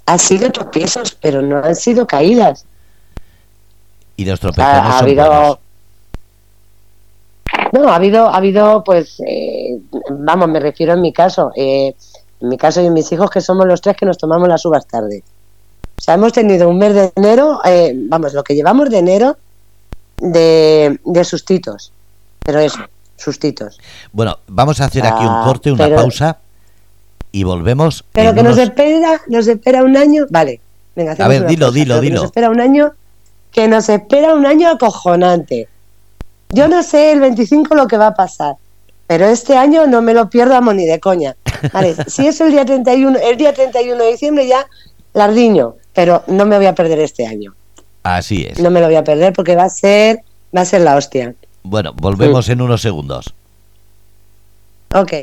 ha 0.05 0.17
sido 0.17 0.51
tropiezos, 0.51 1.15
pero 1.21 1.41
no 1.41 1.57
han 1.57 1.75
sido 1.75 2.07
caídas. 2.07 2.65
y 4.15 4.25
los 4.25 4.43
O 4.43 4.51
sea, 4.51 4.51
tropezones 4.51 4.93
ha 4.93 4.99
habido 4.99 5.25
buenos. 5.25 5.59
no 7.73 7.89
ha 7.89 7.95
habido 7.95 8.27
ha 8.27 8.37
habido 8.37 8.83
pues 8.83 9.19
eh, 9.25 9.79
vamos 10.11 10.49
me 10.49 10.59
refiero 10.59 10.93
en 10.93 11.01
mi 11.01 11.13
caso 11.13 11.51
eh, 11.55 11.95
en 12.41 12.49
mi 12.49 12.57
caso 12.57 12.81
y 12.81 12.87
en 12.87 12.93
mis 12.93 13.11
hijos 13.11 13.29
que 13.29 13.41
somos 13.41 13.65
los 13.65 13.81
tres 13.81 13.95
que 13.97 14.05
nos 14.05 14.17
tomamos 14.17 14.47
las 14.47 14.65
uvas 14.65 14.87
tarde 14.87 15.23
o 15.99 16.01
sea 16.01 16.13
hemos 16.15 16.33
tenido 16.33 16.69
un 16.69 16.77
mes 16.79 16.93
de 16.95 17.11
enero 17.15 17.59
eh, 17.65 17.93
vamos 17.95 18.33
lo 18.33 18.43
que 18.43 18.55
llevamos 18.55 18.89
de 18.89 18.97
enero 18.99 19.37
de, 20.17 20.99
de 21.03 21.23
sustitos 21.23 21.91
pero 22.43 22.59
eso 22.59 22.79
sustitos 23.17 23.79
Bueno, 24.13 24.39
vamos 24.47 24.79
a 24.81 24.85
hacer 24.85 25.05
aquí 25.05 25.23
un 25.23 25.29
Ah, 25.29 25.43
corte, 25.45 25.71
una 25.71 25.83
pero- 25.85 25.97
pausa 25.97 26.37
y 27.31 27.43
volvemos. 27.43 28.03
pero 28.11 28.33
que 28.33 28.41
nos 28.43 28.57
espera 28.57 29.21
nos 29.27 29.47
espera 29.47 29.83
un 29.83 29.95
año 29.97 30.25
vale 30.29 30.59
venga 30.95 31.11
hacemos 31.11 31.29
ver, 31.29 31.45
dilo, 31.47 31.67
cosa, 31.67 31.75
dilo, 31.79 31.99
dilo. 32.01 32.15
nos 32.15 32.23
espera 32.25 32.49
un 32.49 32.59
año 32.61 32.93
que 33.51 33.67
nos 33.67 33.89
espera 33.89 34.33
un 34.35 34.45
año 34.45 34.69
acojonante 34.69 35.67
yo 36.49 36.67
no 36.67 36.81
sé 36.81 37.11
el 37.11 37.19
25 37.19 37.75
lo 37.75 37.87
que 37.87 37.97
va 37.97 38.07
a 38.07 38.13
pasar 38.15 38.55
pero 39.05 39.25
este 39.25 39.57
año 39.57 39.85
no 39.87 40.01
me 40.01 40.13
lo 40.13 40.29
pierdo 40.29 40.55
a 40.55 40.61
ni 40.73 40.85
de 40.85 40.99
coña 40.99 41.35
vale 41.73 41.95
si 42.07 42.25
es 42.27 42.39
el 42.41 42.51
día 42.51 42.65
31 42.65 43.19
el 43.19 43.37
día 43.37 43.53
31 43.53 44.01
de 44.03 44.11
diciembre 44.11 44.47
ya 44.47 44.65
lardiño 45.13 45.75
pero 45.99 46.23
no 46.27 46.45
me 46.45 46.55
voy 46.55 46.65
a 46.67 46.73
perder 46.73 46.99
este 46.99 47.27
año 47.27 47.53
Así 48.03 48.45
es. 48.49 48.57
no 48.57 48.69
me 48.69 48.79
lo 48.79 48.85
voy 48.85 48.95
a 48.95 49.03
perder 49.03 49.33
porque 49.33 49.57
va 49.57 49.65
a 49.65 49.69
ser 49.69 50.21
va 50.55 50.61
a 50.61 50.65
ser 50.65 50.79
la 50.79 50.95
hostia 50.95 51.35
Bueno, 51.63 51.91
volvemos 51.93 52.47
en 52.47 52.61
unos 52.61 52.81
segundos. 52.81 53.33
ok 54.95 55.13